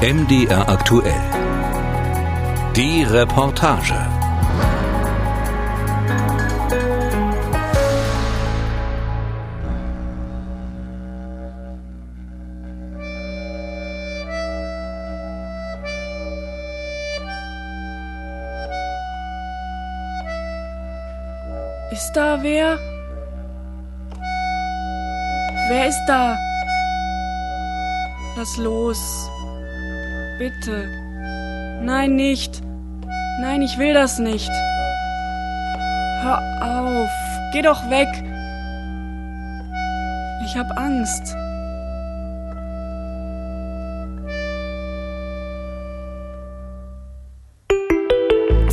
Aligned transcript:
MDR 0.00 0.68
aktuell. 0.68 1.12
Die 2.76 3.02
Reportage. 3.02 3.96
Ist 21.90 22.12
da 22.12 22.38
wer? 22.40 22.78
Wer 25.68 25.88
ist 25.88 26.04
da? 26.06 26.38
Lass 28.36 28.56
los. 28.58 29.28
Bitte. 30.38 30.88
Nein, 31.82 32.14
nicht. 32.14 32.62
Nein, 33.40 33.60
ich 33.62 33.76
will 33.76 33.92
das 33.92 34.20
nicht. 34.20 34.50
Hör 36.22 36.38
auf. 36.62 37.10
Geh 37.52 37.62
doch 37.62 37.90
weg. 37.90 38.08
Ich 40.44 40.56
hab 40.56 40.70
Angst. 40.78 41.34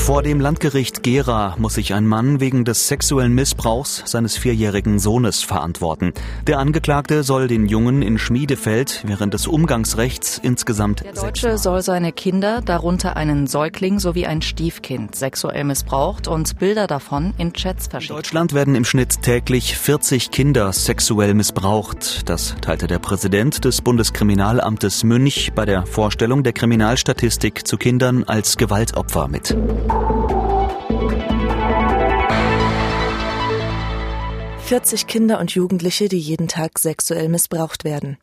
Vor 0.06 0.22
dem 0.22 0.40
Landgericht 0.40 1.02
Gera 1.02 1.56
muss 1.58 1.74
sich 1.74 1.96
ein 1.96 2.06
Mann 2.06 2.40
wegen 2.40 2.64
des 2.64 2.88
sexuellen 2.88 3.34
Missbrauchs 3.34 4.04
seines 4.06 4.38
vierjährigen 4.38 5.00
Sohnes 5.00 5.42
verantworten. 5.42 6.14
Der 6.46 6.60
Angeklagte 6.60 7.24
soll 7.24 7.48
den 7.48 7.66
Jungen 7.66 8.04
in 8.04 8.20
Schmiedefeld 8.20 9.04
während 9.08 9.34
des 9.34 9.48
Umgangsrechts 9.48 10.38
insgesamt 10.38 11.04
Der 11.04 11.14
Deutsche 11.14 11.58
soll 11.58 11.82
seine 11.82 12.12
Kinder, 12.12 12.62
darunter 12.62 13.18
einen 13.18 13.48
Säugling 13.48 13.98
sowie 13.98 14.28
ein 14.28 14.44
Stiefkind, 14.44 15.16
sexuell 15.16 15.64
missbraucht 15.64 16.28
und 16.28 16.60
Bilder 16.60 16.86
davon 16.86 17.34
in 17.40 17.54
Chats 17.54 17.86
In 17.86 17.90
verschickt. 17.90 18.14
Deutschland 18.16 18.54
werden 18.54 18.76
im 18.76 18.86
Schnitt 18.86 19.24
täglich 19.24 19.76
40 19.76 20.30
Kinder 20.30 20.72
sexuell 20.72 21.34
missbraucht. 21.34 22.30
Das 22.30 22.56
teilte 22.62 22.86
der 22.86 23.00
Präsident 23.00 23.66
des 23.66 23.82
Bundeskriminalamtes 23.82 25.04
Münch 25.04 25.54
bei 25.56 25.66
der 25.66 25.88
Vorstellung 25.88 26.44
der 26.44 26.54
Kriminalstatistik 26.54 27.66
zu 27.66 27.78
Kindern 27.78 28.24
als 28.24 28.58
Gewaltopfer 28.58 29.28
mit. 29.28 29.58
40 34.66 35.06
Kinder 35.06 35.40
und 35.40 35.54
Jugendliche, 35.54 36.10
die 36.10 36.18
jeden 36.18 36.48
Tag 36.48 36.80
sexuell 36.80 37.30
missbraucht 37.30 37.84
werden. 37.84 38.18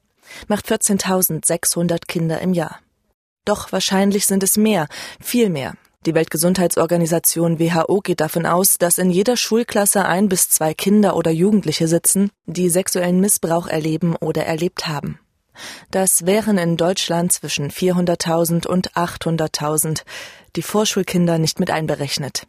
Macht 0.48 0.66
14.600 0.66 2.06
Kinder 2.08 2.40
im 2.40 2.52
Jahr. 2.52 2.80
Doch 3.44 3.70
wahrscheinlich 3.70 4.26
sind 4.26 4.42
es 4.42 4.56
mehr, 4.56 4.88
viel 5.20 5.50
mehr. 5.50 5.74
Die 6.04 6.16
Weltgesundheitsorganisation 6.16 7.60
WHO 7.60 8.00
geht 8.00 8.20
davon 8.20 8.44
aus, 8.44 8.76
dass 8.76 8.98
in 8.98 9.10
jeder 9.10 9.36
Schulklasse 9.36 10.04
ein 10.04 10.28
bis 10.28 10.48
zwei 10.48 10.74
Kinder 10.74 11.14
oder 11.14 11.30
Jugendliche 11.30 11.86
sitzen, 11.86 12.30
die 12.46 12.70
sexuellen 12.70 13.20
Missbrauch 13.20 13.68
erleben 13.68 14.16
oder 14.16 14.44
erlebt 14.44 14.88
haben. 14.88 15.20
Das 15.90 16.26
wären 16.26 16.58
in 16.58 16.76
Deutschland 16.76 17.32
zwischen 17.32 17.70
400.000 17.70 18.66
und 18.66 18.92
800.000, 18.92 20.02
die 20.56 20.62
Vorschulkinder 20.62 21.38
nicht 21.38 21.60
mit 21.60 21.70
einberechnet. 21.70 22.46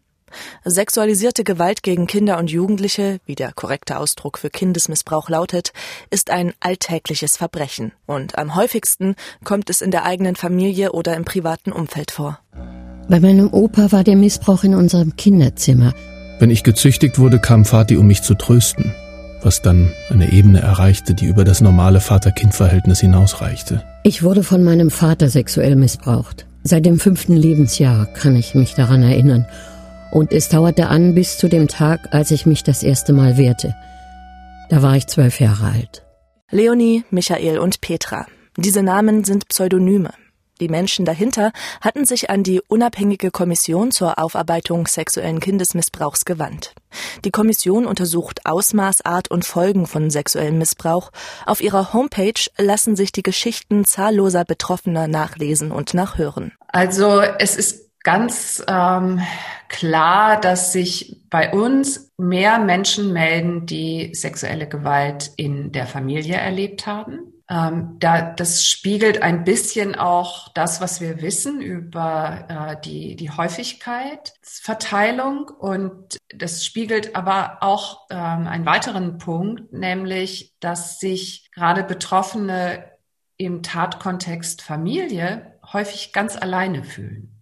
Sexualisierte 0.65 1.43
Gewalt 1.43 1.83
gegen 1.83 2.07
Kinder 2.07 2.37
und 2.37 2.49
Jugendliche, 2.49 3.19
wie 3.25 3.35
der 3.35 3.51
korrekte 3.53 3.97
Ausdruck 3.97 4.37
für 4.37 4.49
Kindesmissbrauch 4.49 5.29
lautet, 5.29 5.73
ist 6.09 6.29
ein 6.31 6.53
alltägliches 6.59 7.37
Verbrechen 7.37 7.91
und 8.05 8.37
am 8.37 8.55
häufigsten 8.55 9.15
kommt 9.43 9.69
es 9.69 9.81
in 9.81 9.91
der 9.91 10.05
eigenen 10.05 10.35
Familie 10.35 10.91
oder 10.91 11.15
im 11.15 11.25
privaten 11.25 11.71
Umfeld 11.71 12.11
vor. 12.11 12.39
Bei 13.09 13.19
meinem 13.19 13.53
Opa 13.53 13.91
war 13.91 14.03
der 14.03 14.15
Missbrauch 14.15 14.63
in 14.63 14.75
unserem 14.75 15.15
Kinderzimmer. 15.15 15.93
Wenn 16.39 16.49
ich 16.49 16.63
gezüchtigt 16.63 17.19
wurde, 17.19 17.39
kam 17.39 17.65
Vati, 17.65 17.97
um 17.97 18.07
mich 18.07 18.21
zu 18.23 18.33
trösten, 18.33 18.95
was 19.43 19.61
dann 19.61 19.91
eine 20.09 20.31
Ebene 20.31 20.61
erreichte, 20.61 21.13
die 21.13 21.25
über 21.25 21.43
das 21.43 21.61
normale 21.61 21.99
Vater-Kind-Verhältnis 21.99 22.99
hinausreichte. 22.99 23.83
Ich 24.03 24.23
wurde 24.23 24.43
von 24.43 24.63
meinem 24.63 24.89
Vater 24.89 25.29
sexuell 25.29 25.75
missbraucht. 25.75 26.45
Seit 26.63 26.85
dem 26.85 26.99
fünften 26.99 27.35
Lebensjahr 27.35 28.05
kann 28.05 28.35
ich 28.35 28.55
mich 28.55 28.73
daran 28.73 29.03
erinnern. 29.03 29.45
Und 30.11 30.31
es 30.31 30.49
dauerte 30.49 30.87
an 30.87 31.15
bis 31.15 31.37
zu 31.37 31.49
dem 31.49 31.67
Tag, 31.67 32.09
als 32.11 32.31
ich 32.31 32.45
mich 32.45 32.63
das 32.63 32.83
erste 32.83 33.13
Mal 33.13 33.37
wehrte. 33.37 33.75
Da 34.69 34.81
war 34.81 34.95
ich 34.95 35.07
zwölf 35.07 35.39
Jahre 35.39 35.67
alt. 35.67 36.03
Leonie, 36.51 37.03
Michael 37.09 37.59
und 37.59 37.81
Petra. 37.81 38.27
Diese 38.57 38.83
Namen 38.83 39.23
sind 39.23 39.47
Pseudonyme. 39.47 40.11
Die 40.61 40.69
Menschen 40.69 41.05
dahinter 41.05 41.51
hatten 41.81 42.05
sich 42.05 42.29
an 42.29 42.43
die 42.43 42.61
unabhängige 42.61 43.31
Kommission 43.31 43.91
zur 43.91 44.19
Aufarbeitung 44.19 44.87
sexuellen 44.87 45.39
Kindesmissbrauchs 45.39 46.25
gewandt. 46.25 46.75
Die 47.25 47.31
Kommission 47.31 47.85
untersucht 47.85 48.41
Ausmaß, 48.45 49.03
Art 49.03 49.31
und 49.31 49.45
Folgen 49.45 49.87
von 49.87 50.09
sexuellem 50.11 50.59
Missbrauch. 50.59 51.11
Auf 51.45 51.61
ihrer 51.61 51.93
Homepage 51.93 52.39
lassen 52.57 52.95
sich 52.95 53.11
die 53.11 53.23
Geschichten 53.23 53.83
zahlloser 53.83 54.45
Betroffener 54.45 55.07
nachlesen 55.07 55.71
und 55.71 55.93
nachhören. 55.93 56.53
Also 56.67 57.21
es 57.21 57.55
ist 57.55 57.89
ganz 58.03 58.63
ähm, 58.67 59.21
klar, 59.69 60.39
dass 60.39 60.71
sich 60.71 61.21
bei 61.29 61.51
uns 61.51 62.11
mehr 62.17 62.59
Menschen 62.59 63.11
melden, 63.11 63.65
die 63.65 64.13
sexuelle 64.13 64.67
Gewalt 64.67 65.31
in 65.35 65.71
der 65.71 65.87
Familie 65.87 66.35
erlebt 66.35 66.85
haben. 66.85 67.32
Ähm, 67.53 67.97
da, 67.99 68.33
das 68.33 68.65
spiegelt 68.65 69.21
ein 69.21 69.43
bisschen 69.43 69.93
auch 69.93 70.49
das, 70.53 70.81
was 70.81 71.01
wir 71.01 71.21
wissen 71.21 71.61
über 71.61 72.47
äh, 72.49 72.77
die, 72.83 73.15
die 73.15 73.29
Häufigkeitsverteilung. 73.29 75.51
Und 75.59 76.17
das 76.33 76.65
spiegelt 76.65 77.15
aber 77.15 77.59
auch 77.61 78.07
ähm, 78.09 78.47
einen 78.47 78.65
weiteren 78.65 79.19
Punkt, 79.19 79.71
nämlich, 79.71 80.55
dass 80.59 80.99
sich 80.99 81.51
gerade 81.51 81.83
Betroffene 81.83 82.91
im 83.37 83.61
Tatkontext 83.61 84.63
Familie 84.63 85.59
häufig 85.71 86.11
ganz 86.11 86.35
alleine 86.35 86.83
fühlen 86.83 87.33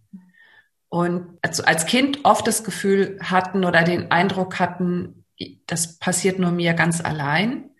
und 0.91 1.39
als 1.41 1.85
Kind 1.85 2.25
oft 2.25 2.45
das 2.45 2.65
Gefühl 2.65 3.17
hatten 3.23 3.63
oder 3.63 3.83
den 3.83 4.11
Eindruck 4.11 4.59
hatten, 4.59 5.23
das 5.65 5.97
passiert 5.99 6.37
nur 6.37 6.51
mir 6.51 6.73
ganz 6.73 6.99
allein 6.99 7.70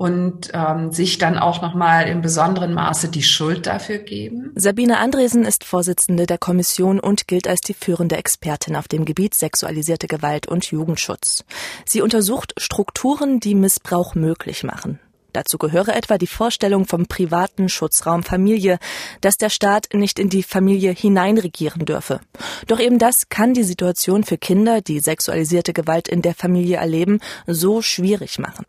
und 0.00 0.48
ähm, 0.54 0.92
sich 0.92 1.18
dann 1.18 1.36
auch 1.36 1.60
nochmal 1.60 2.08
im 2.08 2.22
besonderen 2.22 2.72
Maße 2.72 3.10
die 3.10 3.22
Schuld 3.22 3.66
dafür 3.66 3.98
geben. 3.98 4.50
Sabine 4.54 4.96
Andresen 4.96 5.44
ist 5.44 5.62
Vorsitzende 5.62 6.24
der 6.24 6.38
Kommission 6.38 6.98
und 6.98 7.28
gilt 7.28 7.46
als 7.46 7.60
die 7.60 7.74
führende 7.74 8.16
Expertin 8.16 8.76
auf 8.76 8.88
dem 8.88 9.04
Gebiet 9.04 9.34
sexualisierte 9.34 10.06
Gewalt 10.06 10.48
und 10.48 10.64
Jugendschutz. 10.64 11.44
Sie 11.84 12.00
untersucht 12.00 12.54
Strukturen, 12.56 13.40
die 13.40 13.54
Missbrauch 13.54 14.14
möglich 14.14 14.64
machen. 14.64 15.00
Dazu 15.34 15.58
gehöre 15.58 15.94
etwa 15.94 16.16
die 16.16 16.26
Vorstellung 16.26 16.86
vom 16.86 17.04
privaten 17.04 17.68
Schutzraum 17.68 18.22
Familie, 18.22 18.78
dass 19.20 19.36
der 19.36 19.50
Staat 19.50 19.88
nicht 19.92 20.18
in 20.18 20.30
die 20.30 20.42
Familie 20.42 20.92
hineinregieren 20.92 21.84
dürfe. 21.84 22.20
Doch 22.68 22.80
eben 22.80 22.98
das 22.98 23.28
kann 23.28 23.52
die 23.52 23.64
Situation 23.64 24.24
für 24.24 24.38
Kinder, 24.38 24.80
die 24.80 25.00
sexualisierte 25.00 25.74
Gewalt 25.74 26.08
in 26.08 26.22
der 26.22 26.34
Familie 26.34 26.78
erleben, 26.78 27.20
so 27.46 27.82
schwierig 27.82 28.38
machen. 28.38 28.64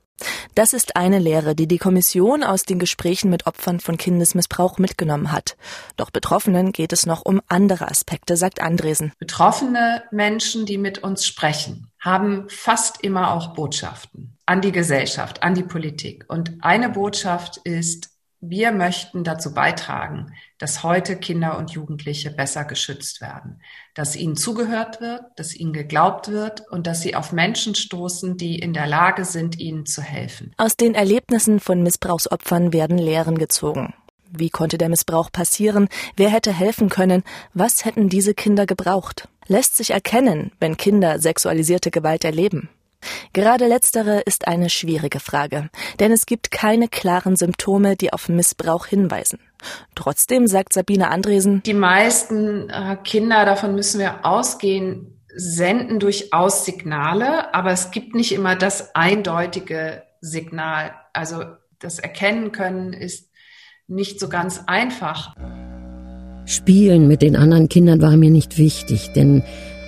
Das 0.56 0.74
ist 0.74 0.96
eine 0.96 1.20
Lehre, 1.20 1.56
die 1.56 1.68
die 1.68 1.78
Kommission 1.78 2.44
aus 2.44 2.64
den 2.64 2.80
Gesprächen 2.80 3.30
mit 3.30 3.48
Opfern 3.48 3.80
von 3.80 3.98
Kindesmissbrauch 3.98 4.78
mitgenommen 4.78 5.32
hat. 5.32 5.56
Doch 5.98 6.12
Betroffenen 6.12 6.72
geht 6.72 6.94
es 6.94 7.06
noch 7.06 7.24
um 7.24 7.42
andere 7.48 7.90
Aspekte, 7.90 8.38
sagt 8.38 8.62
Andresen. 8.62 9.14
Betroffene 9.20 10.04
Menschen, 10.12 10.66
die 10.66 10.78
mit 10.78 11.00
uns 11.00 11.26
sprechen, 11.26 11.92
haben 12.00 12.46
fast 12.50 13.04
immer 13.04 13.34
auch 13.34 13.54
Botschaften 13.54 14.38
an 14.46 14.62
die 14.62 14.72
Gesellschaft, 14.72 15.44
an 15.44 15.56
die 15.56 15.64
Politik. 15.64 16.26
Und 16.28 16.58
eine 16.62 16.90
Botschaft 16.90 17.58
ist, 17.64 18.10
wir 18.42 18.72
möchten 18.72 19.24
dazu 19.24 19.54
beitragen, 19.54 20.34
dass 20.58 20.82
heute 20.82 21.16
Kinder 21.16 21.60
und 21.60 21.72
Jugendliche 21.72 22.32
besser 22.32 22.66
geschützt 22.66 23.22
werden, 23.22 23.62
dass 23.94 24.16
ihnen 24.16 24.36
zugehört 24.36 25.00
wird, 25.00 25.22
dass 25.36 25.56
ihnen 25.56 25.74
geglaubt 25.74 26.28
wird 26.28 26.64
und 26.72 26.88
dass 26.88 27.02
sie 27.02 27.16
auf 27.16 27.32
Menschen 27.32 27.76
stoßen, 27.76 28.38
die 28.38 28.58
in 28.58 28.74
der 28.74 28.88
Lage 28.88 29.26
sind, 29.26 29.60
ihnen 29.60 29.86
zu 29.86 30.02
helfen. 30.02 30.54
Aus 30.58 30.76
den 30.76 30.96
Erlebnissen 30.96 31.60
von 31.60 31.84
Missbrauchsopfern 31.84 32.74
werden 32.74 32.98
Lehren 32.98 33.38
gezogen. 33.38 33.94
Wie 34.32 34.50
konnte 34.50 34.80
der 34.80 34.90
Missbrauch 34.90 35.32
passieren? 35.32 35.88
Wer 36.16 36.30
hätte 36.30 36.52
helfen 36.52 36.90
können? 36.90 37.24
Was 37.54 37.86
hätten 37.86 38.10
diese 38.10 38.34
Kinder 38.34 38.66
gebraucht? 38.66 39.28
Lässt 39.46 39.78
sich 39.78 39.92
erkennen, 39.92 40.52
wenn 40.60 40.78
Kinder 40.78 41.20
sexualisierte 41.20 41.92
Gewalt 41.92 42.24
erleben? 42.24 42.70
Gerade 43.34 43.68
letztere 43.68 44.22
ist 44.22 44.48
eine 44.48 44.70
schwierige 44.70 45.20
Frage, 45.20 45.70
denn 46.00 46.12
es 46.12 46.26
gibt 46.26 46.52
keine 46.52 46.88
klaren 46.88 47.36
Symptome, 47.36 47.96
die 47.96 48.14
auf 48.14 48.30
Missbrauch 48.30 48.86
hinweisen. 48.86 49.40
Trotzdem 49.96 50.48
sagt 50.48 50.74
Sabine 50.74 51.10
Andresen, 51.10 51.62
Die 51.64 51.74
meisten 51.74 52.70
äh, 52.70 52.98
Kinder, 53.04 53.46
davon 53.46 53.76
müssen 53.76 54.00
wir 54.00 54.26
ausgehen, 54.26 55.22
senden 55.34 56.00
durchaus 56.00 56.66
Signale, 56.66 57.54
aber 57.54 57.72
es 57.72 57.92
gibt 57.92 58.16
nicht 58.16 58.32
immer 58.32 58.56
das 58.56 58.96
eindeutige 58.96 60.04
Signal. 60.20 60.94
Also 61.14 61.44
das 61.80 62.00
Erkennen 62.00 62.52
können 62.52 62.94
ist 62.94 63.30
nicht 63.88 64.20
so 64.20 64.30
ganz 64.30 64.62
einfach. 64.68 65.36
Spielen 66.46 67.08
mit 67.08 67.22
den 67.22 67.36
anderen 67.36 67.70
Kindern 67.70 68.02
war 68.02 68.18
mir 68.18 68.30
nicht 68.30 68.58
wichtig, 68.58 69.12
denn 69.14 69.44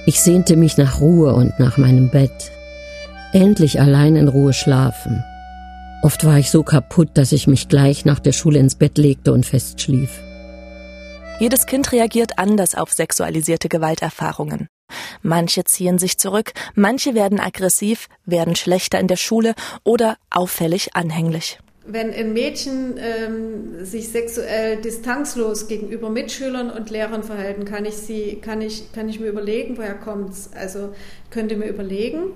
ich 0.06 0.22
sehnte 0.22 0.56
mich 0.56 0.78
nach 0.78 1.02
Ruhe 1.02 1.34
und 1.34 1.60
nach 1.60 1.78
meinem 1.78 2.10
Bett. 2.10 2.52
Endlich 3.34 3.82
allein 3.82 4.16
in 4.16 4.28
Ruhe 4.28 4.54
schlafen. 4.54 5.24
Oft 6.04 6.24
war 6.24 6.38
ich 6.38 6.52
so 6.52 6.62
kaputt, 6.62 7.10
dass 7.16 7.32
ich 7.32 7.48
mich 7.48 7.68
gleich 7.68 8.06
nach 8.06 8.20
der 8.20 8.32
Schule 8.32 8.60
ins 8.60 8.76
Bett 8.76 9.00
legte 9.00 9.34
und 9.34 9.44
festschlief. 9.44 10.22
Jedes 11.40 11.66
Kind 11.66 11.92
reagiert 11.92 12.38
anders 12.38 12.76
auf 12.76 12.94
sexualisierte 12.94 13.70
Gewalterfahrungen. 13.70 14.68
Manche 15.24 15.64
ziehen 15.64 15.98
sich 15.98 16.20
zurück, 16.20 16.54
manche 16.76 17.16
werden 17.16 17.40
aggressiv, 17.40 18.08
werden 18.24 18.56
schlechter 18.56 19.00
in 19.00 19.08
der 19.08 19.16
Schule 19.16 19.56
oder 19.84 20.18
auffällig 20.30 20.96
anhänglich. 20.96 21.58
Wenn 21.88 22.14
ein 22.14 22.34
Mädchen 22.34 23.00
ähm, 23.00 23.84
sich 23.84 24.10
sexuell 24.10 24.80
distanzlos 24.80 25.68
gegenüber 25.68 26.12
Mitschülern 26.12 26.70
und 26.70 26.92
Lehrern 26.92 27.24
verhalten, 27.24 27.66
kann 27.66 27.86
ich 27.86 27.96
sie, 27.96 28.36
kann 28.36 28.62
ich, 28.62 28.92
kann 28.94 29.10
ich 29.10 29.20
mir 29.20 29.28
überlegen, 29.28 29.76
woher 29.78 29.96
kommt's. 29.96 30.52
Also 30.54 30.94
könnte 31.32 31.56
mir 31.56 31.68
überlegen, 31.68 32.34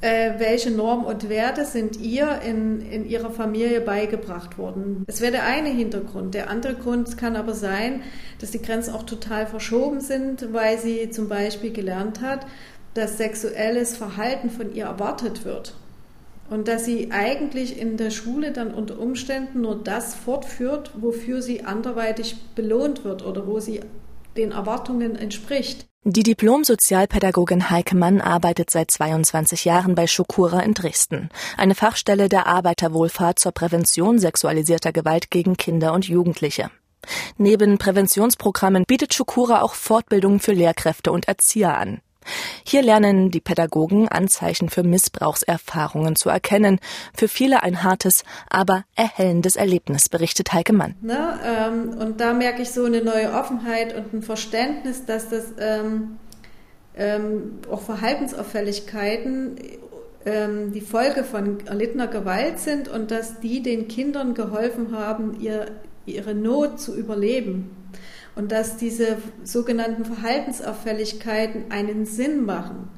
äh, 0.00 0.38
welche 0.38 0.70
Normen 0.70 1.04
und 1.04 1.28
Werte 1.28 1.64
sind 1.64 1.98
ihr 2.00 2.40
in, 2.42 2.80
in 2.80 3.08
ihrer 3.08 3.30
Familie 3.30 3.80
beigebracht 3.80 4.56
worden. 4.56 5.04
Das 5.06 5.20
wäre 5.20 5.32
der 5.32 5.44
eine 5.44 5.70
Hintergrund. 5.70 6.34
Der 6.34 6.50
andere 6.50 6.74
Grund 6.74 7.18
kann 7.18 7.34
aber 7.34 7.54
sein, 7.54 8.02
dass 8.40 8.52
die 8.52 8.62
Grenzen 8.62 8.94
auch 8.94 9.02
total 9.02 9.46
verschoben 9.46 10.00
sind, 10.00 10.52
weil 10.52 10.78
sie 10.78 11.10
zum 11.10 11.28
Beispiel 11.28 11.72
gelernt 11.72 12.20
hat, 12.20 12.46
dass 12.94 13.18
sexuelles 13.18 13.96
Verhalten 13.96 14.50
von 14.50 14.72
ihr 14.72 14.84
erwartet 14.84 15.44
wird. 15.44 15.74
Und 16.48 16.68
dass 16.68 16.84
sie 16.84 17.10
eigentlich 17.10 17.78
in 17.78 17.96
der 17.96 18.10
Schule 18.10 18.52
dann 18.52 18.72
unter 18.72 18.98
Umständen 18.98 19.60
nur 19.60 19.82
das 19.82 20.14
fortführt, 20.14 20.92
wofür 20.96 21.42
sie 21.42 21.64
anderweitig 21.64 22.36
belohnt 22.54 23.04
wird 23.04 23.26
oder 23.26 23.46
wo 23.46 23.60
sie 23.60 23.80
den 24.36 24.52
Erwartungen 24.52 25.16
entspricht. 25.16 25.87
Die 26.04 26.22
Diplom-Sozialpädagogin 26.22 27.70
Heike 27.70 27.96
Mann 27.96 28.20
arbeitet 28.20 28.70
seit 28.70 28.90
22 28.90 29.64
Jahren 29.64 29.96
bei 29.96 30.06
Schokura 30.06 30.60
in 30.60 30.72
Dresden, 30.72 31.28
eine 31.56 31.74
Fachstelle 31.74 32.28
der 32.28 32.46
Arbeiterwohlfahrt 32.46 33.40
zur 33.40 33.50
Prävention 33.50 34.20
sexualisierter 34.20 34.92
Gewalt 34.92 35.30
gegen 35.30 35.56
Kinder 35.56 35.92
und 35.92 36.06
Jugendliche. 36.06 36.70
Neben 37.36 37.78
Präventionsprogrammen 37.78 38.84
bietet 38.86 39.12
Schokura 39.12 39.60
auch 39.60 39.74
Fortbildungen 39.74 40.38
für 40.38 40.52
Lehrkräfte 40.52 41.10
und 41.10 41.26
Erzieher 41.26 41.76
an. 41.76 42.00
Hier 42.64 42.82
lernen 42.82 43.30
die 43.30 43.40
Pädagogen 43.40 44.08
Anzeichen 44.08 44.68
für 44.68 44.82
Missbrauchserfahrungen 44.82 46.16
zu 46.16 46.28
erkennen. 46.28 46.80
Für 47.14 47.28
viele 47.28 47.62
ein 47.62 47.82
hartes, 47.82 48.24
aber 48.48 48.84
erhellendes 48.94 49.56
Erlebnis, 49.56 50.08
berichtet 50.08 50.52
Heike 50.52 50.72
Mann. 50.72 50.94
Na, 51.00 51.38
ähm, 51.44 51.96
und 51.98 52.20
da 52.20 52.32
merke 52.32 52.62
ich 52.62 52.70
so 52.70 52.84
eine 52.84 53.02
neue 53.02 53.32
Offenheit 53.32 53.96
und 53.96 54.12
ein 54.12 54.22
Verständnis, 54.22 55.04
dass 55.04 55.28
das 55.28 55.44
ähm, 55.58 56.18
ähm, 56.96 57.60
auch 57.70 57.80
Verhaltensauffälligkeiten 57.80 59.56
ähm, 60.26 60.72
die 60.72 60.80
Folge 60.80 61.24
von 61.24 61.66
erlittener 61.66 62.08
Gewalt 62.08 62.58
sind 62.58 62.88
und 62.88 63.10
dass 63.10 63.40
die 63.40 63.62
den 63.62 63.88
Kindern 63.88 64.34
geholfen 64.34 64.96
haben, 64.96 65.40
ihr, 65.40 65.66
ihre 66.06 66.34
Not 66.34 66.80
zu 66.80 66.96
überleben 66.96 67.70
und 68.38 68.52
dass 68.52 68.76
diese 68.76 69.20
sogenannten 69.42 70.04
Verhaltensauffälligkeiten 70.04 71.72
einen 71.72 72.06
Sinn 72.06 72.46
machen. 72.46 72.88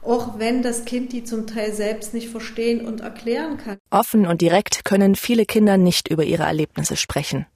Auch 0.00 0.38
wenn 0.38 0.62
das 0.62 0.84
Kind 0.84 1.12
die 1.12 1.24
zum 1.24 1.48
Teil 1.48 1.72
selbst 1.72 2.14
nicht 2.14 2.28
verstehen 2.28 2.86
und 2.86 3.00
erklären 3.00 3.56
kann. 3.56 3.78
Offen 3.90 4.28
und 4.28 4.40
direkt 4.40 4.84
können 4.84 5.16
viele 5.16 5.44
Kinder 5.44 5.76
nicht 5.76 6.08
über 6.08 6.22
ihre 6.22 6.44
Erlebnisse 6.44 6.96
sprechen. 6.96 7.46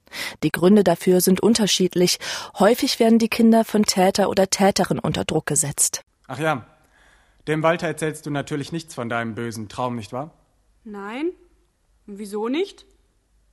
Die 0.43 0.51
Gründe 0.51 0.83
dafür 0.83 1.21
sind 1.21 1.41
unterschiedlich. 1.41 2.19
Häufig 2.59 2.99
werden 2.99 3.17
die 3.17 3.29
Kinder 3.29 3.63
von 3.63 3.83
Täter 3.83 4.29
oder 4.29 4.49
Täterin 4.49 4.99
unter 4.99 5.23
Druck 5.23 5.45
gesetzt. 5.45 6.01
Ach 6.27 6.39
ja, 6.39 6.65
dem 7.47 7.63
Walter 7.63 7.87
erzählst 7.87 8.25
du 8.25 8.29
natürlich 8.29 8.73
nichts 8.73 8.93
von 8.93 9.07
deinem 9.07 9.35
bösen 9.35 9.69
Traum, 9.69 9.95
nicht 9.95 10.11
wahr? 10.11 10.33
Nein. 10.83 11.29
Wieso 12.05 12.49
nicht? 12.49 12.85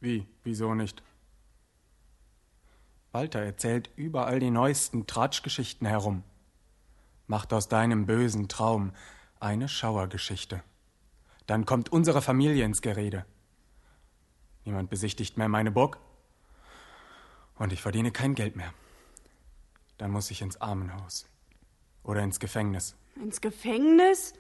Wie, 0.00 0.26
wieso 0.42 0.74
nicht? 0.74 1.00
Walter 3.18 3.40
erzählt 3.40 3.90
überall 3.96 4.38
die 4.38 4.52
neuesten 4.52 5.08
Tratschgeschichten 5.08 5.88
herum. 5.88 6.22
Macht 7.26 7.52
aus 7.52 7.66
deinem 7.66 8.06
bösen 8.06 8.46
Traum 8.46 8.92
eine 9.40 9.68
Schauergeschichte. 9.68 10.62
Dann 11.48 11.64
kommt 11.64 11.90
unsere 11.90 12.22
Familie 12.22 12.64
ins 12.64 12.80
Gerede. 12.80 13.26
Niemand 14.64 14.88
besichtigt 14.88 15.36
mehr 15.36 15.48
meine 15.48 15.72
Burg. 15.72 15.98
Und 17.58 17.72
ich 17.72 17.82
verdiene 17.82 18.12
kein 18.12 18.36
Geld 18.36 18.54
mehr. 18.54 18.72
Dann 19.96 20.12
muss 20.12 20.30
ich 20.30 20.40
ins 20.40 20.60
Armenhaus. 20.60 21.26
Oder 22.04 22.22
ins 22.22 22.38
Gefängnis. 22.38 22.94
Ins 23.16 23.40
Gefängnis? 23.40 24.32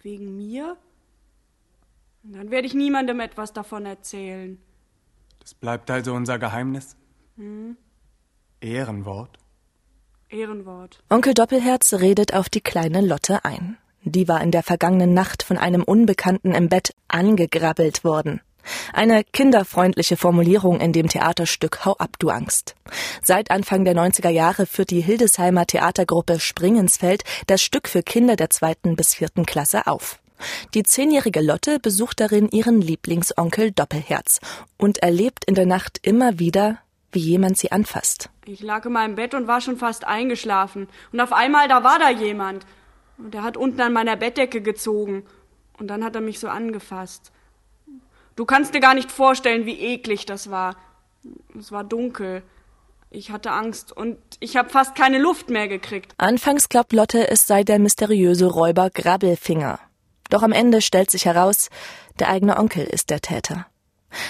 Wegen 0.00 0.36
mir? 0.36 0.76
Und 2.24 2.34
dann 2.34 2.50
werde 2.50 2.66
ich 2.66 2.74
niemandem 2.74 3.20
etwas 3.20 3.54
davon 3.54 3.86
erzählen. 3.86 4.60
Das 5.38 5.54
bleibt 5.54 5.90
also 5.90 6.12
unser 6.12 6.38
Geheimnis? 6.38 6.94
Hm. 7.36 7.78
Ehrenwort? 8.62 9.38
Ehrenwort. 10.30 11.02
Onkel 11.10 11.34
Doppelherz 11.34 11.94
redet 11.94 12.32
auf 12.32 12.48
die 12.48 12.60
kleine 12.60 13.00
Lotte 13.00 13.44
ein. 13.44 13.76
Die 14.04 14.28
war 14.28 14.40
in 14.40 14.52
der 14.52 14.62
vergangenen 14.62 15.14
Nacht 15.14 15.42
von 15.42 15.58
einem 15.58 15.82
Unbekannten 15.82 16.54
im 16.54 16.68
Bett 16.68 16.94
angegrabbelt 17.08 18.04
worden. 18.04 18.40
Eine 18.92 19.24
kinderfreundliche 19.24 20.16
Formulierung 20.16 20.78
in 20.78 20.92
dem 20.92 21.08
Theaterstück 21.08 21.84
Hau 21.84 21.94
ab, 21.94 22.10
du 22.20 22.30
Angst. 22.30 22.76
Seit 23.20 23.50
Anfang 23.50 23.84
der 23.84 23.96
90er 23.96 24.28
Jahre 24.28 24.66
führt 24.66 24.90
die 24.90 25.00
Hildesheimer 25.00 25.66
Theatergruppe 25.66 26.38
Springensfeld 26.38 27.24
das 27.48 27.62
Stück 27.62 27.88
für 27.88 28.04
Kinder 28.04 28.36
der 28.36 28.50
zweiten 28.50 28.94
bis 28.94 29.14
vierten 29.14 29.44
Klasse 29.44 29.88
auf. 29.88 30.20
Die 30.74 30.84
zehnjährige 30.84 31.40
Lotte 31.40 31.80
besucht 31.80 32.20
darin 32.20 32.48
ihren 32.48 32.80
Lieblingsonkel 32.80 33.72
Doppelherz 33.72 34.38
und 34.78 34.98
erlebt 34.98 35.44
in 35.44 35.56
der 35.56 35.66
Nacht 35.66 35.98
immer 36.02 36.38
wieder, 36.38 36.78
wie 37.12 37.20
jemand 37.20 37.58
sie 37.58 37.70
anfasst. 37.70 38.30
Ich 38.44 38.60
lag 38.62 38.84
in 38.86 38.92
meinem 38.92 39.14
Bett 39.14 39.34
und 39.34 39.46
war 39.46 39.60
schon 39.60 39.76
fast 39.76 40.06
eingeschlafen. 40.06 40.88
Und 41.12 41.20
auf 41.20 41.32
einmal, 41.32 41.68
da 41.68 41.84
war 41.84 41.98
da 41.98 42.10
jemand. 42.10 42.66
Und 43.18 43.34
er 43.34 43.42
hat 43.42 43.56
unten 43.56 43.80
an 43.80 43.92
meiner 43.92 44.16
Bettdecke 44.16 44.60
gezogen. 44.62 45.24
Und 45.78 45.88
dann 45.88 46.04
hat 46.04 46.14
er 46.14 46.20
mich 46.20 46.38
so 46.40 46.48
angefasst. 46.48 47.32
Du 48.34 48.44
kannst 48.44 48.74
dir 48.74 48.80
gar 48.80 48.94
nicht 48.94 49.12
vorstellen, 49.12 49.66
wie 49.66 49.78
eklig 49.78 50.26
das 50.26 50.50
war. 50.50 50.76
Es 51.58 51.70
war 51.70 51.84
dunkel. 51.84 52.42
Ich 53.10 53.30
hatte 53.30 53.50
Angst 53.50 53.94
und 53.94 54.16
ich 54.40 54.56
habe 54.56 54.70
fast 54.70 54.94
keine 54.94 55.18
Luft 55.18 55.50
mehr 55.50 55.68
gekriegt. 55.68 56.14
Anfangs 56.16 56.70
glaubt 56.70 56.94
Lotte, 56.94 57.28
es 57.28 57.46
sei 57.46 57.62
der 57.62 57.78
mysteriöse 57.78 58.46
Räuber 58.46 58.88
Grabbelfinger. 58.88 59.78
Doch 60.30 60.42
am 60.42 60.52
Ende 60.52 60.80
stellt 60.80 61.10
sich 61.10 61.26
heraus, 61.26 61.68
der 62.18 62.30
eigene 62.30 62.56
Onkel 62.56 62.84
ist 62.84 63.10
der 63.10 63.20
Täter. 63.20 63.66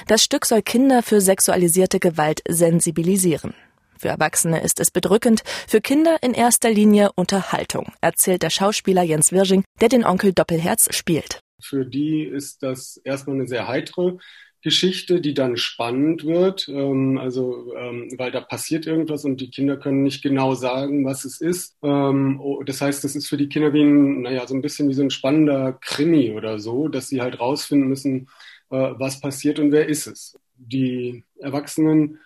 Das 0.07 0.23
Stück 0.23 0.47
soll 0.47 0.63
Kinder 0.63 1.03
für 1.03 1.21
sexualisierte 1.21 2.01
Gewalt 2.01 2.41
sensibilisieren. 2.49 3.55
Für 3.99 4.09
Erwachsene 4.09 4.61
ist 4.63 4.81
es 4.81 4.91
bedrückend, 4.91 5.43
für 5.69 5.81
Kinder 5.81 6.17
in 6.23 6.35
erster 6.35 6.71
Linie 6.71 7.11
Unterhaltung, 7.15 7.93
erzählt 8.01 8.43
der 8.43 8.51
Schauspieler 8.51 9.03
Jens 9.03 9.31
Wirsching, 9.31 9.63
der 9.81 9.89
den 9.89 10.05
Onkel 10.05 10.33
Doppelherz 10.33 10.95
spielt. 10.95 11.41
Für 11.61 11.87
die 11.87 12.25
ist 12.25 12.65
das 12.65 13.01
erstmal 13.05 13.37
eine 13.37 13.47
sehr 13.47 13.69
heitere 13.69 14.17
Geschichte, 14.63 15.21
die 15.21 15.35
dann 15.35 15.57
spannend 15.57 16.25
wird, 16.25 16.69
ähm, 16.69 17.19
also 17.19 17.75
ähm, 17.77 18.13
weil 18.17 18.31
da 18.31 18.41
passiert 18.41 18.87
irgendwas 18.87 19.25
und 19.25 19.41
die 19.41 19.51
Kinder 19.51 19.77
können 19.77 20.05
nicht 20.05 20.23
genau 20.23 20.55
sagen, 20.55 21.05
was 21.05 21.25
es 21.25 21.41
ist. 21.41 21.77
Ähm, 21.83 22.41
oh, 22.41 22.63
das 22.63 22.81
heißt, 22.81 23.03
das 23.03 23.17
ist 23.17 23.29
für 23.29 23.37
die 23.37 23.49
Kinder 23.49 23.73
wie 23.73 23.83
ein, 23.83 24.23
naja, 24.23 24.47
so 24.47 24.55
ein 24.55 24.63
bisschen 24.63 24.89
wie 24.89 24.95
so 24.95 25.03
ein 25.03 25.11
spannender 25.11 25.79
Krimi 25.81 26.33
oder 26.33 26.61
so, 26.61 26.87
dass 26.87 27.09
sie 27.09 27.21
halt 27.21 27.41
rausfinden 27.41 27.89
müssen, 27.89 28.29
was 28.73 29.21
passiert 29.21 29.59
und 29.59 29.73
wer 29.73 29.89
ist 29.89 30.07
es. 30.07 30.39
Die 30.57 31.25
Erwachsenen 31.39 32.19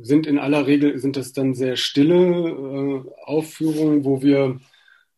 sind 0.00 0.26
in 0.26 0.38
aller 0.38 0.66
Regel, 0.66 0.98
sind 0.98 1.16
das 1.16 1.32
dann 1.32 1.54
sehr 1.54 1.76
stille 1.76 2.14
äh, 2.16 3.10
Aufführungen, 3.24 4.04
wo 4.04 4.22
wir 4.22 4.60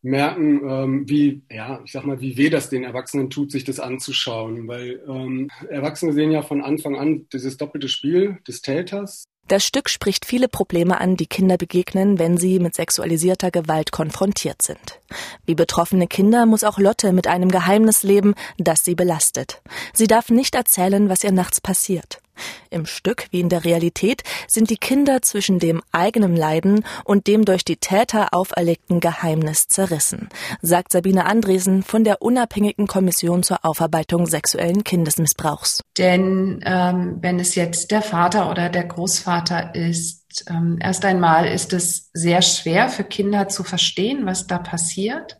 merken, 0.03 0.61
ähm, 0.67 1.09
wie, 1.09 1.43
ja, 1.49 1.81
ich 1.85 1.91
sag 1.91 2.05
mal, 2.05 2.21
wie 2.21 2.37
weh 2.37 2.49
das 2.49 2.69
den 2.69 2.83
Erwachsenen 2.83 3.29
tut, 3.29 3.51
sich 3.51 3.63
das 3.63 3.79
anzuschauen. 3.79 4.67
Weil 4.67 5.03
ähm, 5.07 5.49
Erwachsene 5.69 6.13
sehen 6.13 6.31
ja 6.31 6.41
von 6.41 6.61
Anfang 6.61 6.95
an 6.95 7.27
dieses 7.31 7.57
doppelte 7.57 7.87
Spiel 7.87 8.39
des 8.47 8.61
Täters. 8.61 9.23
Das 9.51 9.65
Stück 9.65 9.89
spricht 9.89 10.23
viele 10.23 10.47
Probleme 10.47 11.01
an, 11.01 11.17
die 11.17 11.25
Kinder 11.25 11.57
begegnen, 11.57 12.19
wenn 12.19 12.37
sie 12.37 12.57
mit 12.59 12.73
sexualisierter 12.73 13.51
Gewalt 13.51 13.91
konfrontiert 13.91 14.61
sind. 14.61 15.01
Wie 15.45 15.55
betroffene 15.55 16.07
Kinder 16.07 16.45
muss 16.45 16.63
auch 16.63 16.77
Lotte 16.79 17.11
mit 17.11 17.27
einem 17.27 17.49
Geheimnis 17.49 18.01
leben, 18.03 18.33
das 18.57 18.85
sie 18.85 18.95
belastet. 18.95 19.61
Sie 19.91 20.07
darf 20.07 20.29
nicht 20.29 20.55
erzählen, 20.55 21.09
was 21.09 21.25
ihr 21.25 21.33
nachts 21.33 21.59
passiert. 21.59 22.20
Im 22.69 22.85
Stück 22.85 23.27
wie 23.31 23.41
in 23.41 23.49
der 23.49 23.65
Realität 23.65 24.23
sind 24.47 24.69
die 24.69 24.77
Kinder 24.77 25.21
zwischen 25.21 25.59
dem 25.59 25.81
eigenen 25.91 26.35
Leiden 26.35 26.85
und 27.03 27.27
dem 27.27 27.45
durch 27.45 27.65
die 27.65 27.75
Täter 27.75 28.33
auferlegten 28.33 28.99
Geheimnis 28.99 29.67
zerrissen, 29.67 30.29
sagt 30.61 30.91
Sabine 30.91 31.25
Andresen 31.25 31.83
von 31.83 32.03
der 32.03 32.21
unabhängigen 32.21 32.87
Kommission 32.87 33.43
zur 33.43 33.65
Aufarbeitung 33.65 34.25
sexuellen 34.25 34.83
Kindesmissbrauchs. 34.83 35.81
Denn 35.97 36.61
ähm, 36.65 37.17
wenn 37.21 37.39
es 37.39 37.55
jetzt 37.55 37.91
der 37.91 38.01
Vater 38.01 38.49
oder 38.49 38.69
der 38.69 38.85
Großvater 38.85 39.75
ist, 39.75 40.45
ähm, 40.49 40.77
erst 40.81 41.03
einmal 41.03 41.47
ist 41.47 41.73
es 41.73 42.09
sehr 42.13 42.41
schwer 42.41 42.89
für 42.89 43.03
Kinder 43.03 43.49
zu 43.49 43.63
verstehen, 43.63 44.25
was 44.25 44.47
da 44.47 44.57
passiert. 44.57 45.37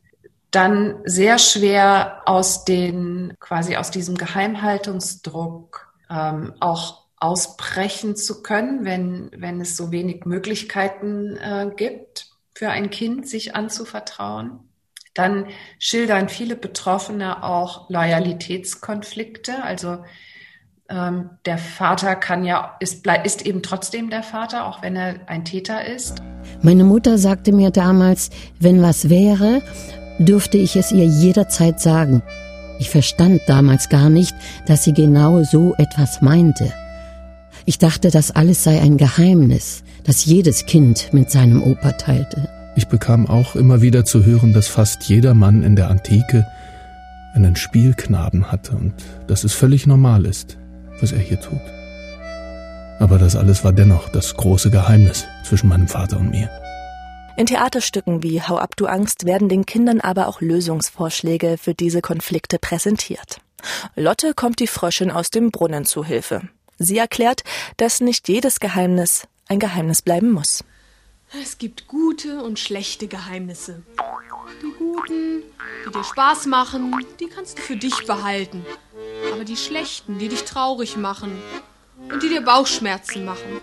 Dann 0.52 0.96
sehr 1.06 1.38
schwer 1.38 2.24
aus 2.26 2.66
den, 2.66 3.34
quasi 3.40 3.78
aus 3.78 3.90
diesem 3.90 4.18
Geheimhaltungsdruck 4.18 5.91
ähm, 6.12 6.54
auch 6.60 7.02
ausbrechen 7.18 8.16
zu 8.16 8.42
können, 8.42 8.84
wenn, 8.84 9.30
wenn 9.36 9.62
es 9.62 9.78
so 9.78 9.92
wenig 9.92 10.26
Möglichkeiten 10.26 11.38
äh, 11.38 11.70
gibt 11.76 12.28
für 12.56 12.70
ein 12.70 12.90
Kind, 12.90 13.28
sich 13.28 13.56
anzuvertrauen. 13.56 14.60
Dann 15.14 15.46
schildern 15.78 16.30
viele 16.30 16.56
Betroffene 16.56 17.44
auch 17.44 17.90
Loyalitätskonflikte. 17.90 19.64
Also 19.64 20.00
ähm, 20.90 21.30
der 21.46 21.58
Vater 21.58 22.16
kann 22.16 22.44
ja, 22.44 22.76
ist, 22.80 23.06
ist 23.24 23.46
eben 23.46 23.62
trotzdem 23.62 24.10
der 24.10 24.24
Vater, 24.24 24.66
auch 24.66 24.82
wenn 24.82 24.96
er 24.96 25.28
ein 25.28 25.46
Täter 25.46 25.86
ist. 25.86 26.22
Meine 26.62 26.84
Mutter 26.84 27.18
sagte 27.18 27.52
mir 27.52 27.72
damals, 27.72 28.30
wenn 28.60 28.82
was 28.82 29.10
wäre, 29.10 29.62
dürfte 30.18 30.58
ich 30.58 30.76
es 30.76 30.92
ihr 30.92 31.06
jederzeit 31.06 31.80
sagen. 31.80 32.24
Ich 32.82 32.90
verstand 32.90 33.44
damals 33.46 33.90
gar 33.90 34.10
nicht, 34.10 34.34
dass 34.66 34.84
sie 34.84 34.94
genau 34.94 35.44
so 35.44 35.76
etwas 35.78 36.24
meinte. 36.24 36.74
Ich 37.66 37.78
dachte, 37.78 38.10
das 38.10 38.32
alles 38.32 38.64
sei 38.64 38.82
ein 38.82 38.98
Geheimnis, 38.98 39.84
das 40.04 40.26
jedes 40.26 40.66
Kind 40.66 41.14
mit 41.14 41.30
seinem 41.30 41.62
Opa 41.62 41.92
teilte. 41.92 42.50
Ich 42.76 42.88
bekam 42.88 43.28
auch 43.28 43.56
immer 43.56 43.84
wieder 43.84 44.04
zu 44.04 44.26
hören, 44.26 44.52
dass 44.52 44.68
fast 44.68 45.04
jeder 45.04 45.36
Mann 45.36 45.62
in 45.62 45.76
der 45.76 45.92
Antike 45.92 46.48
einen 47.36 47.56
Spielknaben 47.56 48.52
hatte 48.52 48.72
und 48.72 48.94
dass 49.28 49.44
es 49.44 49.54
völlig 49.54 49.86
normal 49.86 50.26
ist, 50.26 50.58
was 51.00 51.12
er 51.12 51.20
hier 51.20 51.40
tut. 51.40 51.62
Aber 53.00 53.20
das 53.20 53.36
alles 53.36 53.64
war 53.64 53.74
dennoch 53.74 54.10
das 54.10 54.34
große 54.34 54.72
Geheimnis 54.72 55.28
zwischen 55.44 55.70
meinem 55.70 55.88
Vater 55.88 56.20
und 56.20 56.32
mir. 56.32 56.50
In 57.38 57.46
Theaterstücken 57.46 58.24
wie 58.24 58.42
Hau 58.42 58.58
ab, 58.58 58.76
du 58.76 58.86
Angst 58.86 59.26
werden 59.26 59.48
den 59.48 59.66
Kindern 59.66 60.02
aber 60.02 60.28
auch 60.28 60.42
Lösungsvorschläge 60.42 61.58
für 61.58 61.74
diese 61.74 62.02
Konflikte 62.02 62.60
präsentiert. 62.60 63.40
Lotte 63.96 64.34
kommt 64.34 64.60
die 64.60 64.68
Fröschin 64.68 65.12
aus 65.12 65.32
dem 65.32 65.52
Brunnen 65.52 65.86
zu 65.86 66.04
Hilfe. 66.04 66.50
Sie 66.78 66.98
erklärt, 66.98 67.44
dass 67.78 68.02
nicht 68.02 68.28
jedes 68.28 68.60
Geheimnis 68.60 69.28
ein 69.48 69.60
Geheimnis 69.60 70.02
bleiben 70.02 70.32
muss. 70.32 70.64
Es 71.42 71.58
gibt 71.58 71.88
gute 71.88 72.44
und 72.44 72.60
schlechte 72.60 73.08
Geheimnisse. 73.08 73.84
Die 74.62 74.74
guten, 74.78 75.44
die 75.86 75.92
dir 75.92 76.04
Spaß 76.04 76.48
machen, 76.48 76.94
die 77.20 77.28
kannst 77.28 77.58
du 77.58 77.62
für 77.62 77.78
dich 77.78 78.06
behalten. 78.06 78.66
Aber 79.32 79.46
die 79.46 79.56
schlechten, 79.56 80.20
die 80.20 80.28
dich 80.28 80.44
traurig 80.44 80.98
machen 80.98 81.32
und 82.12 82.22
die 82.22 82.30
dir 82.30 82.42
Bauchschmerzen 82.42 83.24
machen, 83.24 83.62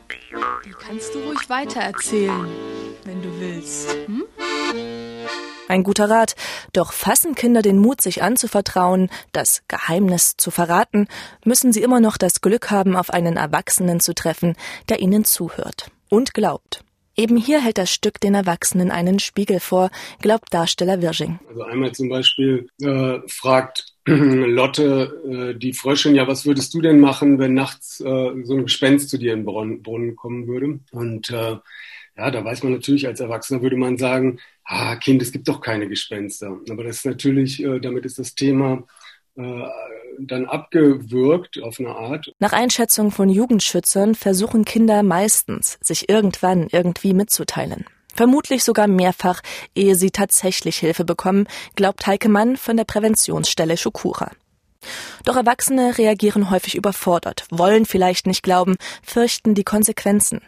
die 0.64 0.70
kannst 0.70 1.14
du 1.14 1.18
ruhig 1.18 1.50
weitererzählen, 1.50 2.48
wenn 3.08 3.22
du 3.22 3.40
willst. 3.40 3.96
Hm? 4.06 4.24
Ein 5.68 5.82
guter 5.82 6.10
Rat. 6.10 6.36
Doch 6.72 6.92
fassen 6.92 7.34
Kinder 7.34 7.62
den 7.62 7.78
Mut, 7.78 8.00
sich 8.00 8.22
anzuvertrauen, 8.22 9.10
das 9.32 9.62
Geheimnis 9.68 10.36
zu 10.36 10.50
verraten, 10.50 11.08
müssen 11.44 11.72
sie 11.72 11.82
immer 11.82 12.00
noch 12.00 12.16
das 12.16 12.40
Glück 12.40 12.70
haben, 12.70 12.96
auf 12.96 13.10
einen 13.10 13.36
Erwachsenen 13.36 14.00
zu 14.00 14.14
treffen, 14.14 14.56
der 14.88 15.00
ihnen 15.00 15.24
zuhört 15.24 15.90
und 16.10 16.34
glaubt. 16.34 16.84
Eben 17.16 17.36
hier 17.36 17.60
hält 17.60 17.78
das 17.78 17.90
Stück 17.90 18.20
den 18.20 18.34
Erwachsenen 18.34 18.90
einen 18.90 19.18
Spiegel 19.18 19.58
vor, 19.58 19.90
glaubt 20.20 20.52
Darsteller 20.54 21.02
Wirsching. 21.02 21.40
Also 21.48 21.62
einmal 21.64 21.92
zum 21.92 22.08
Beispiel 22.08 22.68
äh, 22.80 23.18
fragt 23.26 23.94
Lotte 24.06 25.54
äh, 25.54 25.58
die 25.58 25.72
Fröschin, 25.72 26.14
ja, 26.14 26.28
was 26.28 26.46
würdest 26.46 26.72
du 26.74 26.80
denn 26.80 27.00
machen, 27.00 27.38
wenn 27.38 27.54
nachts 27.54 28.00
äh, 28.00 28.30
so 28.44 28.54
ein 28.54 28.64
Gespenst 28.64 29.10
zu 29.10 29.18
dir 29.18 29.32
in 29.32 29.44
den 29.44 29.82
Brunnen 29.82 30.14
kommen 30.14 30.46
würde? 30.46 30.80
Und 30.92 31.30
äh, 31.30 31.56
ja, 32.18 32.30
da 32.32 32.44
weiß 32.44 32.64
man 32.64 32.72
natürlich, 32.72 33.06
als 33.06 33.20
Erwachsener 33.20 33.62
würde 33.62 33.76
man 33.76 33.96
sagen, 33.96 34.40
ah, 34.64 34.96
Kind, 34.96 35.22
es 35.22 35.30
gibt 35.30 35.48
doch 35.48 35.60
keine 35.60 35.88
Gespenster. 35.88 36.58
Aber 36.68 36.82
das 36.82 36.96
ist 36.98 37.06
natürlich, 37.06 37.62
äh, 37.62 37.78
damit 37.78 38.04
ist 38.04 38.18
das 38.18 38.34
Thema 38.34 38.82
äh, 39.37 39.62
dann 40.18 40.46
abgewürgt 40.46 41.62
auf 41.62 41.78
eine 41.78 41.94
Art. 41.94 42.32
Nach 42.40 42.52
Einschätzung 42.52 43.12
von 43.12 43.28
Jugendschützern 43.28 44.16
versuchen 44.16 44.64
Kinder 44.64 45.04
meistens, 45.04 45.78
sich 45.80 46.08
irgendwann 46.08 46.66
irgendwie 46.72 47.14
mitzuteilen. 47.14 47.84
Vermutlich 48.12 48.64
sogar 48.64 48.88
mehrfach, 48.88 49.40
ehe 49.76 49.94
sie 49.94 50.10
tatsächlich 50.10 50.78
Hilfe 50.78 51.04
bekommen, 51.04 51.46
glaubt 51.76 52.04
Heike 52.08 52.28
Mann 52.28 52.56
von 52.56 52.76
der 52.76 52.84
Präventionsstelle 52.84 53.76
Schukura. 53.76 54.32
Doch 55.25 55.37
Erwachsene 55.37 55.98
reagieren 55.98 56.50
häufig 56.50 56.75
überfordert, 56.75 57.46
wollen 57.50 57.87
vielleicht 57.87 58.26
nicht 58.26 58.42
glauben, 58.42 58.75
fürchten 59.04 59.54
die 59.54 59.64
Konsequenzen. 59.64 60.40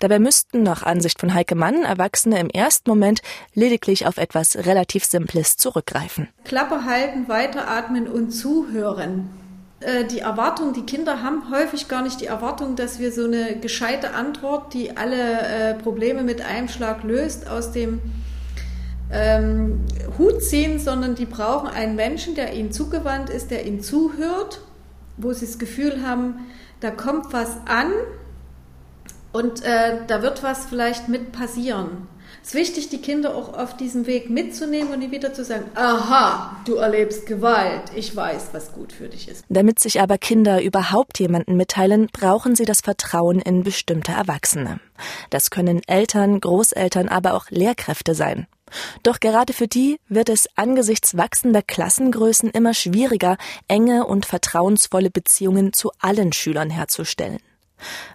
Dabei 0.00 0.18
müssten 0.18 0.62
nach 0.62 0.82
Ansicht 0.82 1.20
von 1.20 1.34
Heike 1.34 1.54
Mann 1.54 1.82
Erwachsene 1.82 2.38
im 2.40 2.50
ersten 2.50 2.90
Moment 2.90 3.20
lediglich 3.54 4.06
auf 4.06 4.16
etwas 4.18 4.56
relativ 4.56 5.04
Simples 5.04 5.56
zurückgreifen. 5.56 6.28
Klappe 6.44 6.84
halten, 6.84 7.28
weiteratmen 7.28 8.08
und 8.08 8.30
zuhören. 8.30 9.30
Äh, 9.80 10.04
die 10.04 10.20
Erwartung, 10.20 10.72
die 10.72 10.82
Kinder 10.82 11.22
haben 11.22 11.50
häufig 11.50 11.88
gar 11.88 12.02
nicht 12.02 12.20
die 12.20 12.26
Erwartung, 12.26 12.76
dass 12.76 12.98
wir 12.98 13.12
so 13.12 13.24
eine 13.24 13.58
gescheite 13.58 14.14
Antwort, 14.14 14.72
die 14.74 14.96
alle 14.96 15.40
äh, 15.40 15.74
Probleme 15.74 16.22
mit 16.22 16.40
einem 16.40 16.68
Schlag 16.68 17.02
löst, 17.04 17.48
aus 17.48 17.72
dem 17.72 18.00
ähm, 19.12 19.84
Hut 20.18 20.42
ziehen, 20.42 20.78
sondern 20.78 21.14
die 21.14 21.26
brauchen 21.26 21.68
einen 21.68 21.94
Menschen, 21.94 22.34
der 22.34 22.54
ihnen 22.54 22.72
zugewandt 22.72 23.30
ist, 23.30 23.50
der 23.50 23.66
ihnen 23.66 23.80
zuhört, 23.80 24.60
wo 25.16 25.32
sie 25.32 25.46
das 25.46 25.58
Gefühl 25.58 26.02
haben, 26.06 26.46
da 26.80 26.90
kommt 26.90 27.32
was 27.32 27.56
an, 27.66 27.92
und 29.36 29.62
äh, 29.64 29.98
da 30.06 30.22
wird 30.22 30.42
was 30.42 30.64
vielleicht 30.64 31.08
mit 31.08 31.30
passieren. 31.32 32.08
Es 32.42 32.48
ist 32.48 32.54
wichtig, 32.54 32.88
die 32.88 33.02
Kinder 33.02 33.34
auch 33.34 33.52
auf 33.52 33.76
diesem 33.76 34.06
Weg 34.06 34.30
mitzunehmen 34.30 34.94
und 34.94 35.00
nie 35.00 35.10
wieder 35.10 35.34
zu 35.34 35.44
sagen, 35.44 35.64
aha, 35.74 36.56
du 36.64 36.76
erlebst 36.76 37.26
Gewalt, 37.26 37.82
ich 37.94 38.16
weiß, 38.16 38.48
was 38.52 38.72
gut 38.72 38.94
für 38.94 39.08
dich 39.08 39.28
ist. 39.28 39.44
Damit 39.50 39.78
sich 39.78 40.00
aber 40.00 40.16
Kinder 40.16 40.62
überhaupt 40.62 41.18
jemanden 41.18 41.56
mitteilen, 41.56 42.08
brauchen 42.10 42.56
sie 42.56 42.64
das 42.64 42.80
Vertrauen 42.80 43.40
in 43.40 43.62
bestimmte 43.62 44.12
Erwachsene. 44.12 44.80
Das 45.28 45.50
können 45.50 45.82
Eltern, 45.86 46.40
Großeltern, 46.40 47.08
aber 47.08 47.34
auch 47.34 47.50
Lehrkräfte 47.50 48.14
sein. 48.14 48.46
Doch 49.02 49.20
gerade 49.20 49.52
für 49.52 49.68
die 49.68 49.98
wird 50.08 50.30
es 50.30 50.48
angesichts 50.56 51.14
wachsender 51.14 51.62
Klassengrößen 51.62 52.50
immer 52.52 52.72
schwieriger, 52.72 53.36
enge 53.68 54.06
und 54.06 54.24
vertrauensvolle 54.24 55.10
Beziehungen 55.10 55.74
zu 55.74 55.90
allen 56.00 56.32
Schülern 56.32 56.70
herzustellen. 56.70 57.38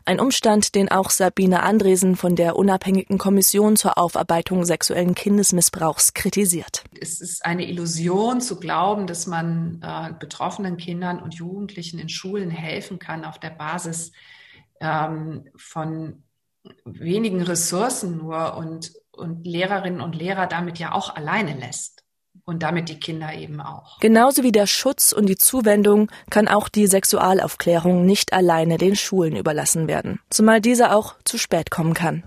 Ein 0.06 0.20
Umstand, 0.20 0.76
den 0.76 0.90
auch 0.90 1.10
Sabine 1.10 1.64
Andresen 1.64 2.16
von 2.16 2.36
der 2.36 2.56
unabhängigen 2.56 3.18
Kommission 3.18 3.76
zur 3.76 3.98
Aufarbeitung 3.98 4.66
sexuellen 4.66 5.16
Kindesmissbrauchs 5.16 6.14
kritisiert. 6.14 6.84
Es 7.00 7.22
ist 7.22 7.46
eine 7.46 7.68
Illusion 7.68 8.42
zu 8.42 8.60
glauben, 8.60 9.08
dass 9.08 9.28
man 9.28 9.80
äh, 9.82 10.14
betroffenen 10.20 10.78
Kindern 10.78 11.22
und 11.22 11.36
Jugendlichen 11.36 12.00
in 12.00 12.10
Schulen 12.10 12.50
helfen 12.50 13.00
kann 13.00 13.26
auf 13.26 13.40
der 13.40 13.52
Basis 13.52 14.12
ähm, 14.80 15.46
von 15.56 16.24
wenigen 16.86 17.42
Ressourcen 17.42 18.18
nur 18.18 18.56
und, 18.56 18.94
und 19.12 19.46
Lehrerinnen 19.46 20.02
und 20.02 20.16
Lehrer 20.16 20.48
damit 20.48 20.80
ja 20.80 20.92
auch 20.92 21.16
alleine 21.16 21.58
lässt 21.58 22.01
und 22.46 22.64
damit 22.64 22.90
die 22.90 23.00
Kinder 23.00 23.34
eben 23.34 23.62
auch. 23.62 24.00
Genauso 24.00 24.44
wie 24.44 24.52
der 24.52 24.68
Schutz 24.68 25.12
und 25.12 25.28
die 25.28 25.38
Zuwendung 25.38 26.10
kann 26.30 26.48
auch 26.48 26.70
die 26.70 26.88
Sexualaufklärung 26.88 28.06
nicht 28.06 28.34
alleine 28.34 28.78
den 28.78 28.96
Schulen 28.96 29.36
überlassen 29.36 29.88
werden, 29.88 30.20
zumal 30.30 30.62
diese 30.62 30.94
auch 30.94 31.16
zu 31.24 31.38
spät 31.38 31.72
kommen 31.72 31.94
kann. 31.94 32.24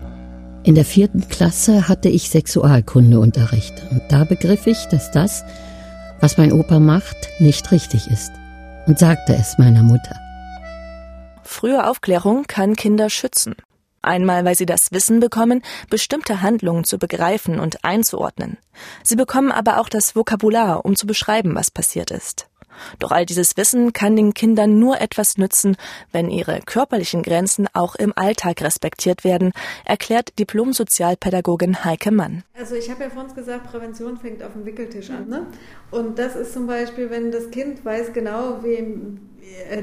In 0.63 0.75
der 0.75 0.85
vierten 0.85 1.27
Klasse 1.27 1.87
hatte 1.87 2.09
ich 2.09 2.29
Sexualkundeunterricht 2.29 3.83
und 3.91 4.01
da 4.09 4.23
begriff 4.23 4.65
ich, 4.65 4.85
dass 4.85 5.11
das, 5.11 5.43
was 6.19 6.37
mein 6.37 6.51
Opa 6.51 6.79
macht, 6.79 7.29
nicht 7.39 7.71
richtig 7.71 8.07
ist 8.07 8.31
und 8.87 8.97
sagte 8.97 9.35
es 9.35 9.57
meiner 9.57 9.83
Mutter. 9.83 10.15
Frühe 11.43 11.87
Aufklärung 11.87 12.45
kann 12.47 12.75
Kinder 12.75 13.09
schützen. 13.09 13.55
Einmal, 14.05 14.45
weil 14.45 14.55
sie 14.55 14.65
das 14.65 14.91
Wissen 14.91 15.19
bekommen, 15.19 15.61
bestimmte 15.89 16.41
Handlungen 16.41 16.83
zu 16.83 16.97
begreifen 16.97 17.59
und 17.59 17.83
einzuordnen. 17.83 18.57
Sie 19.03 19.15
bekommen 19.15 19.51
aber 19.51 19.79
auch 19.79 19.89
das 19.89 20.15
Vokabular, 20.15 20.85
um 20.85 20.95
zu 20.95 21.07
beschreiben, 21.07 21.55
was 21.55 21.71
passiert 21.71 22.11
ist. 22.11 22.47
Doch 22.99 23.11
all 23.11 23.25
dieses 23.25 23.57
Wissen 23.57 23.93
kann 23.93 24.15
den 24.15 24.33
Kindern 24.33 24.79
nur 24.79 25.01
etwas 25.01 25.37
nützen, 25.37 25.77
wenn 26.11 26.29
ihre 26.29 26.61
körperlichen 26.61 27.23
Grenzen 27.23 27.67
auch 27.73 27.95
im 27.95 28.13
Alltag 28.15 28.61
respektiert 28.61 29.23
werden, 29.23 29.51
erklärt 29.85 30.37
Diplom-Sozialpädagogin 30.39 31.83
Heike 31.83 32.11
Mann. 32.11 32.43
Also 32.57 32.75
ich 32.75 32.89
habe 32.89 33.03
ja 33.03 33.09
vorhin 33.09 33.33
gesagt, 33.33 33.69
Prävention 33.69 34.17
fängt 34.17 34.43
auf 34.43 34.53
dem 34.53 34.65
Wickeltisch 34.65 35.09
an. 35.09 35.29
Ne? 35.29 35.47
Und 35.91 36.19
das 36.19 36.35
ist 36.35 36.53
zum 36.53 36.67
Beispiel, 36.67 37.09
wenn 37.09 37.31
das 37.31 37.51
Kind 37.51 37.83
weiß 37.83 38.13
genau, 38.13 38.63
wem, 38.63 39.29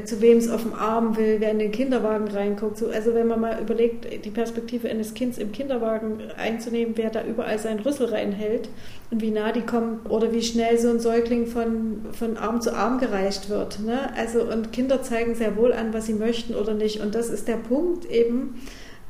zu 0.04 0.20
wem 0.20 0.38
es 0.38 0.48
auf 0.48 0.62
dem 0.62 0.74
Arm 0.74 1.16
will, 1.16 1.36
wer 1.38 1.50
in 1.50 1.58
den 1.58 1.72
Kinderwagen 1.72 2.28
reinguckt. 2.28 2.76
So, 2.76 2.88
also 2.88 3.14
wenn 3.14 3.26
man 3.26 3.40
mal 3.40 3.60
überlegt, 3.60 4.06
die 4.24 4.30
Perspektive 4.30 4.88
eines 4.88 5.14
Kindes 5.14 5.38
im 5.38 5.52
Kinderwagen 5.52 6.18
einzunehmen, 6.36 6.94
wer 6.96 7.10
da 7.10 7.24
überall 7.24 7.58
seinen 7.58 7.80
Rüssel 7.80 8.06
reinhält 8.06 8.68
und 9.10 9.22
wie 9.22 9.30
nah 9.30 9.52
die 9.52 9.62
kommen 9.62 10.00
oder 10.08 10.32
wie 10.32 10.42
schnell 10.42 10.78
so 10.78 10.88
ein 10.88 11.00
Säugling 11.00 11.46
von, 11.46 12.06
von 12.12 12.36
Arm 12.36 12.60
zu 12.60 12.74
Arm 12.74 12.98
gereicht 12.98 13.48
wird. 13.48 13.80
Ne? 13.80 14.10
Also 14.16 14.42
und 14.42 14.72
Kinder 14.72 15.02
zeigen 15.02 15.34
sehr 15.34 15.56
wohl 15.56 15.72
an, 15.72 15.92
was 15.92 16.06
sie 16.06 16.14
möchten 16.14 16.54
oder 16.54 16.74
nicht. 16.74 17.00
Und 17.00 17.14
das 17.14 17.28
ist 17.28 17.48
der 17.48 17.56
Punkt 17.56 18.10
eben, 18.10 18.60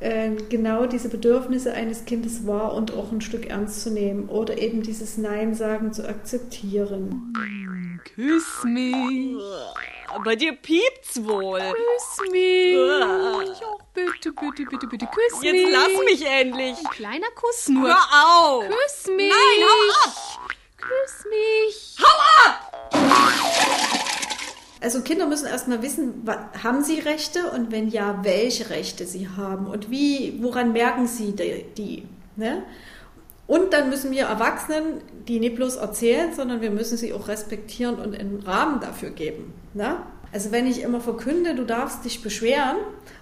äh, 0.02 0.30
genau 0.48 0.86
diese 0.86 1.08
Bedürfnisse 1.08 1.72
eines 1.72 2.04
Kindes 2.04 2.46
wahr 2.46 2.74
und 2.74 2.92
auch 2.92 3.12
ein 3.12 3.20
Stück 3.20 3.46
ernst 3.46 3.82
zu 3.82 3.90
nehmen 3.90 4.28
oder 4.28 4.58
eben 4.58 4.82
dieses 4.82 5.16
Nein 5.16 5.54
sagen 5.54 5.92
zu 5.92 6.08
akzeptieren. 6.08 7.32
Küss 8.14 8.64
mich. 8.64 9.36
Bei 10.24 10.36
dir 10.36 10.52
piept's 10.52 11.24
wohl. 11.24 11.60
Küss 11.60 12.30
mich. 12.30 12.76
Ach, 13.00 13.84
bitte, 13.94 14.32
bitte, 14.32 14.64
bitte, 14.66 14.86
bitte, 14.86 15.06
küss 15.06 15.42
Jetzt 15.42 15.52
mich. 15.52 15.70
lass 15.70 16.04
mich 16.04 16.26
endlich. 16.26 16.76
Ein 16.78 16.90
kleiner 16.90 17.30
Kuss 17.34 17.68
nur. 17.68 17.88
Hör 17.88 18.06
auf. 18.26 18.64
Küss 18.66 19.06
mich. 19.06 19.30
Nein, 19.30 19.68
hau 19.68 20.08
ab. 20.08 20.50
Küss 20.76 21.24
mich. 21.30 21.96
Hau 22.00 22.50
ab! 22.50 22.71
Also 24.82 25.00
Kinder 25.02 25.26
müssen 25.26 25.46
erstmal 25.46 25.82
wissen, 25.82 26.24
haben 26.62 26.82
sie 26.82 26.98
Rechte 26.98 27.50
und 27.52 27.70
wenn 27.70 27.88
ja, 27.88 28.20
welche 28.22 28.70
Rechte 28.70 29.06
sie 29.06 29.28
haben 29.28 29.66
und 29.66 29.90
wie, 29.90 30.38
woran 30.42 30.72
merken 30.72 31.06
sie 31.06 31.32
die. 31.32 31.64
die 31.76 32.08
ne? 32.36 32.62
Und 33.46 33.72
dann 33.72 33.90
müssen 33.90 34.10
wir 34.12 34.24
Erwachsenen 34.24 35.02
die 35.28 35.40
nicht 35.40 35.56
bloß 35.56 35.76
erzählen, 35.76 36.34
sondern 36.34 36.60
wir 36.60 36.70
müssen 36.70 36.96
sie 36.96 37.12
auch 37.12 37.28
respektieren 37.28 37.96
und 37.96 38.18
einen 38.18 38.40
Rahmen 38.40 38.80
dafür 38.80 39.10
geben. 39.10 39.52
Ne? 39.74 39.96
Also 40.32 40.50
wenn 40.50 40.66
ich 40.66 40.80
immer 40.80 41.00
verkünde, 41.00 41.54
du 41.54 41.64
darfst 41.64 42.06
dich 42.06 42.22
beschweren 42.22 42.76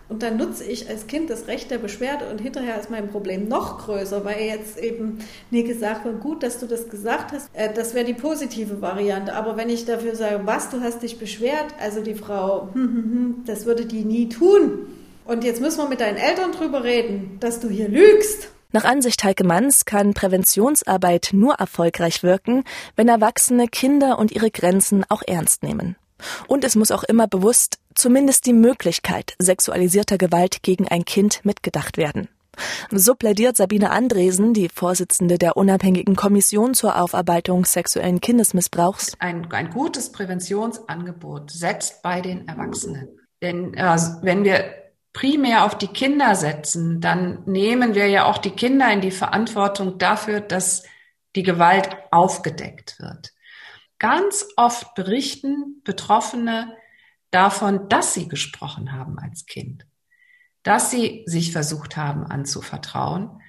und 0.08 0.22
dann 0.22 0.36
nutze 0.36 0.64
ich 0.64 0.88
als 0.88 1.08
Kind 1.08 1.28
das 1.28 1.48
Recht 1.48 1.70
der 1.70 1.78
Beschwerde 1.78 2.26
und 2.30 2.40
hinterher 2.40 2.78
ist 2.78 2.88
mein 2.88 3.08
Problem 3.08 3.48
noch 3.48 3.78
größer, 3.78 4.24
weil 4.24 4.40
jetzt 4.42 4.78
eben 4.78 5.18
nie 5.50 5.64
gesagt 5.64 6.04
wird, 6.04 6.20
gut, 6.20 6.44
dass 6.44 6.60
du 6.60 6.66
das 6.66 6.88
gesagt 6.88 7.32
hast, 7.32 7.50
äh, 7.52 7.72
das 7.74 7.94
wäre 7.94 8.04
die 8.04 8.14
positive 8.14 8.80
Variante. 8.80 9.34
Aber 9.34 9.56
wenn 9.56 9.68
ich 9.68 9.86
dafür 9.86 10.14
sage, 10.14 10.42
was, 10.44 10.70
du 10.70 10.80
hast 10.80 11.02
dich 11.02 11.18
beschwert, 11.18 11.66
also 11.80 12.00
die 12.00 12.14
Frau, 12.14 12.68
hm, 12.74 12.82
hm, 12.82 12.94
hm, 12.94 13.34
das 13.44 13.66
würde 13.66 13.86
die 13.86 14.04
nie 14.04 14.28
tun. 14.28 14.86
Und 15.24 15.42
jetzt 15.44 15.60
müssen 15.60 15.78
wir 15.78 15.88
mit 15.88 16.00
deinen 16.00 16.16
Eltern 16.16 16.52
drüber 16.52 16.84
reden, 16.84 17.38
dass 17.40 17.60
du 17.60 17.68
hier 17.68 17.88
lügst. 17.88 18.48
Nach 18.72 18.84
Ansicht 18.84 19.24
Heike 19.24 19.44
Manns 19.44 19.84
kann 19.84 20.14
Präventionsarbeit 20.14 21.30
nur 21.32 21.54
erfolgreich 21.54 22.22
wirken, 22.22 22.62
wenn 22.94 23.08
Erwachsene 23.08 23.66
Kinder 23.66 24.16
und 24.18 24.30
ihre 24.30 24.52
Grenzen 24.52 25.04
auch 25.08 25.22
ernst 25.26 25.64
nehmen. 25.64 25.96
Und 26.46 26.64
es 26.64 26.76
muss 26.76 26.90
auch 26.90 27.04
immer 27.04 27.26
bewusst 27.26 27.78
zumindest 27.94 28.46
die 28.46 28.52
Möglichkeit 28.52 29.34
sexualisierter 29.38 30.18
Gewalt 30.18 30.62
gegen 30.62 30.88
ein 30.88 31.04
Kind 31.04 31.44
mitgedacht 31.44 31.96
werden. 31.96 32.28
So 32.90 33.14
plädiert 33.14 33.56
Sabine 33.56 33.90
Andresen, 33.90 34.52
die 34.52 34.68
Vorsitzende 34.68 35.38
der 35.38 35.56
unabhängigen 35.56 36.16
Kommission 36.16 36.74
zur 36.74 37.00
Aufarbeitung 37.00 37.64
sexuellen 37.64 38.20
Kindesmissbrauchs. 38.20 39.14
Ein, 39.18 39.50
ein 39.52 39.70
gutes 39.70 40.12
Präventionsangebot 40.12 41.50
setzt 41.50 42.02
bei 42.02 42.20
den 42.20 42.48
Erwachsenen. 42.48 43.08
Denn 43.42 43.74
äh, 43.74 43.96
wenn 44.22 44.44
wir 44.44 44.74
primär 45.12 45.64
auf 45.64 45.76
die 45.76 45.88
Kinder 45.88 46.34
setzen, 46.34 47.00
dann 47.00 47.42
nehmen 47.46 47.94
wir 47.94 48.08
ja 48.08 48.26
auch 48.26 48.38
die 48.38 48.50
Kinder 48.50 48.92
in 48.92 49.00
die 49.00 49.10
Verantwortung 49.10 49.98
dafür, 49.98 50.40
dass 50.40 50.84
die 51.36 51.42
Gewalt 51.42 51.88
aufgedeckt 52.10 52.98
wird. 52.98 53.32
Ganz 54.00 54.48
oft 54.56 54.94
berichten 54.94 55.82
Betroffene 55.84 56.74
davon, 57.30 57.88
dass 57.90 58.14
sie 58.14 58.28
gesprochen 58.28 58.92
haben 58.92 59.18
als 59.18 59.44
Kind, 59.44 59.86
dass 60.62 60.90
sie 60.90 61.22
sich 61.26 61.52
versucht 61.52 61.98
haben 61.98 62.24
anzuvertrauen, 62.24 63.42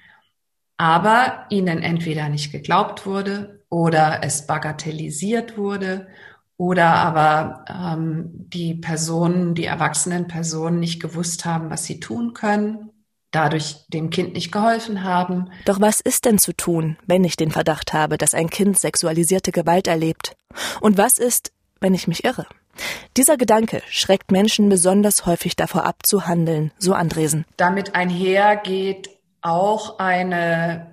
aber 0.76 1.46
ihnen 1.48 1.82
entweder 1.82 2.28
nicht 2.28 2.52
geglaubt 2.52 3.06
wurde 3.06 3.64
oder 3.70 4.20
es 4.22 4.46
bagatellisiert 4.46 5.56
wurde 5.56 6.08
oder 6.58 6.96
aber 6.96 7.64
ähm, 7.68 8.30
die 8.34 8.74
Personen, 8.74 9.54
die 9.54 9.64
erwachsenen 9.64 10.28
Personen 10.28 10.80
nicht 10.80 11.00
gewusst 11.00 11.46
haben, 11.46 11.70
was 11.70 11.84
sie 11.84 11.98
tun 11.98 12.34
können, 12.34 12.91
dadurch 13.32 13.86
dem 13.88 14.10
Kind 14.10 14.34
nicht 14.34 14.52
geholfen 14.52 15.02
haben. 15.02 15.50
Doch 15.64 15.80
was 15.80 16.00
ist 16.00 16.24
denn 16.24 16.38
zu 16.38 16.52
tun, 16.52 16.96
wenn 17.06 17.24
ich 17.24 17.36
den 17.36 17.50
Verdacht 17.50 17.92
habe, 17.92 18.18
dass 18.18 18.34
ein 18.34 18.50
Kind 18.50 18.78
sexualisierte 18.78 19.52
Gewalt 19.52 19.88
erlebt? 19.88 20.36
Und 20.80 20.98
was 20.98 21.18
ist, 21.18 21.52
wenn 21.80 21.94
ich 21.94 22.06
mich 22.06 22.24
irre? 22.24 22.46
Dieser 23.16 23.36
Gedanke 23.36 23.82
schreckt 23.88 24.30
Menschen 24.30 24.68
besonders 24.68 25.26
häufig 25.26 25.56
davor 25.56 25.84
ab, 25.84 25.96
zu 26.04 26.26
handeln, 26.26 26.72
so 26.78 26.94
Andresen. 26.94 27.44
Damit 27.56 27.94
einhergeht 27.94 29.10
auch 29.42 29.98
eine 29.98 30.92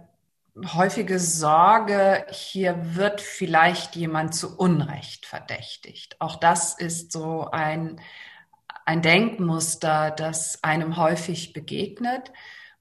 häufige 0.74 1.20
Sorge, 1.20 2.26
hier 2.32 2.96
wird 2.96 3.22
vielleicht 3.22 3.96
jemand 3.96 4.36
zu 4.36 4.58
Unrecht 4.58 5.26
verdächtigt. 5.26 6.18
Auch 6.20 6.36
das 6.36 6.74
ist 6.78 7.12
so 7.12 7.50
ein, 7.52 8.02
ein 8.90 9.04
Denkmuster, 9.04 10.10
das 10.10 10.64
einem 10.64 10.98
häufig 10.98 11.54
begegnet. 11.54 12.32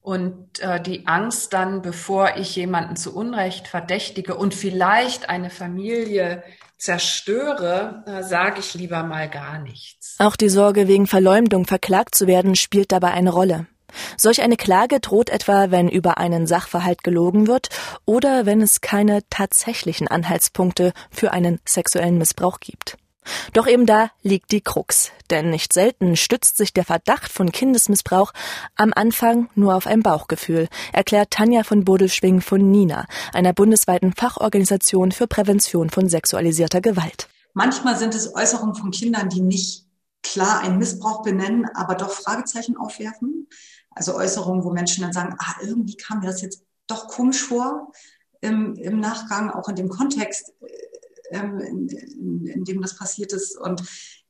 Und 0.01 0.59
äh, 0.59 0.81
die 0.81 1.05
Angst 1.05 1.53
dann, 1.53 1.83
bevor 1.83 2.35
ich 2.37 2.55
jemanden 2.55 2.95
zu 2.95 3.15
Unrecht 3.15 3.67
verdächtige 3.67 4.35
und 4.35 4.55
vielleicht 4.55 5.29
eine 5.29 5.51
Familie 5.51 6.43
zerstöre, 6.79 8.03
äh, 8.07 8.23
sage 8.23 8.59
ich 8.59 8.73
lieber 8.73 9.03
mal 9.03 9.29
gar 9.29 9.59
nichts. 9.59 10.15
Auch 10.17 10.35
die 10.35 10.49
Sorge, 10.49 10.87
wegen 10.87 11.05
Verleumdung 11.05 11.65
verklagt 11.65 12.15
zu 12.15 12.25
werden, 12.25 12.55
spielt 12.55 12.91
dabei 12.91 13.11
eine 13.11 13.29
Rolle. 13.29 13.67
Solch 14.17 14.41
eine 14.41 14.57
Klage 14.57 14.99
droht 14.99 15.29
etwa, 15.29 15.69
wenn 15.69 15.89
über 15.89 16.17
einen 16.17 16.47
Sachverhalt 16.47 17.03
gelogen 17.03 17.45
wird 17.45 17.69
oder 18.05 18.47
wenn 18.47 18.61
es 18.61 18.81
keine 18.81 19.21
tatsächlichen 19.29 20.07
Anhaltspunkte 20.07 20.93
für 21.11 21.33
einen 21.33 21.59
sexuellen 21.65 22.17
Missbrauch 22.17 22.59
gibt. 22.59 22.97
Doch 23.53 23.67
eben 23.67 23.85
da 23.85 24.11
liegt 24.21 24.51
die 24.51 24.61
Krux, 24.61 25.11
denn 25.29 25.49
nicht 25.49 25.73
selten 25.73 26.15
stützt 26.15 26.57
sich 26.57 26.73
der 26.73 26.85
Verdacht 26.85 27.31
von 27.31 27.51
Kindesmissbrauch 27.51 28.33
am 28.75 28.91
Anfang 28.95 29.49
nur 29.55 29.75
auf 29.75 29.87
ein 29.87 30.03
Bauchgefühl, 30.03 30.67
erklärt 30.93 31.31
Tanja 31.31 31.63
von 31.63 31.85
Bodelschwing 31.85 32.41
von 32.41 32.69
NINA, 32.69 33.05
einer 33.33 33.53
bundesweiten 33.53 34.13
Fachorganisation 34.13 35.11
für 35.11 35.27
Prävention 35.27 35.89
von 35.89 36.09
sexualisierter 36.09 36.81
Gewalt. 36.81 37.27
Manchmal 37.53 37.97
sind 37.97 38.15
es 38.15 38.35
Äußerungen 38.35 38.75
von 38.75 38.91
Kindern, 38.91 39.29
die 39.29 39.41
nicht 39.41 39.85
klar 40.23 40.61
einen 40.61 40.77
Missbrauch 40.77 41.23
benennen, 41.23 41.65
aber 41.73 41.95
doch 41.95 42.11
Fragezeichen 42.11 42.77
aufwerfen. 42.77 43.47
Also 43.91 44.15
Äußerungen, 44.15 44.63
wo 44.63 44.71
Menschen 44.71 45.01
dann 45.01 45.13
sagen, 45.13 45.35
ah, 45.39 45.55
irgendwie 45.61 45.95
kam 45.95 46.19
mir 46.19 46.27
das 46.27 46.41
jetzt 46.41 46.63
doch 46.87 47.07
komisch 47.07 47.43
vor 47.43 47.91
im, 48.41 48.75
im 48.75 48.99
Nachgang, 48.99 49.49
auch 49.49 49.67
in 49.69 49.75
dem 49.75 49.89
Kontext, 49.89 50.53
ähm, 51.31 51.59
in, 51.59 51.89
in, 51.89 52.45
in 52.45 52.63
dem 52.63 52.81
das 52.81 52.95
passiert 52.95 53.33
ist. 53.33 53.57
Und 53.57 53.83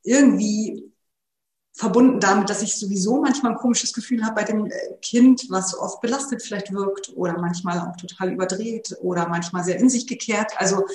irgendwie 0.03 0.91
verbunden 1.73 2.19
damit, 2.19 2.49
dass 2.49 2.61
ich 2.61 2.75
sowieso 2.75 3.21
manchmal 3.21 3.53
ein 3.53 3.57
komisches 3.57 3.93
Gefühl 3.93 4.25
habe 4.25 4.35
bei 4.35 4.43
dem 4.43 4.65
äh, 4.65 4.71
Kind, 5.01 5.45
was 5.49 5.77
oft 5.77 6.01
belastet 6.01 6.41
vielleicht 6.41 6.73
wirkt 6.73 7.13
oder 7.15 7.39
manchmal 7.39 7.79
auch 7.79 7.95
total 7.95 8.33
überdreht 8.33 8.97
oder 9.01 9.29
manchmal 9.29 9.63
sehr 9.63 9.79
in 9.79 9.89
sich 9.89 10.05
gekehrt. 10.05 10.51
Also 10.57 10.85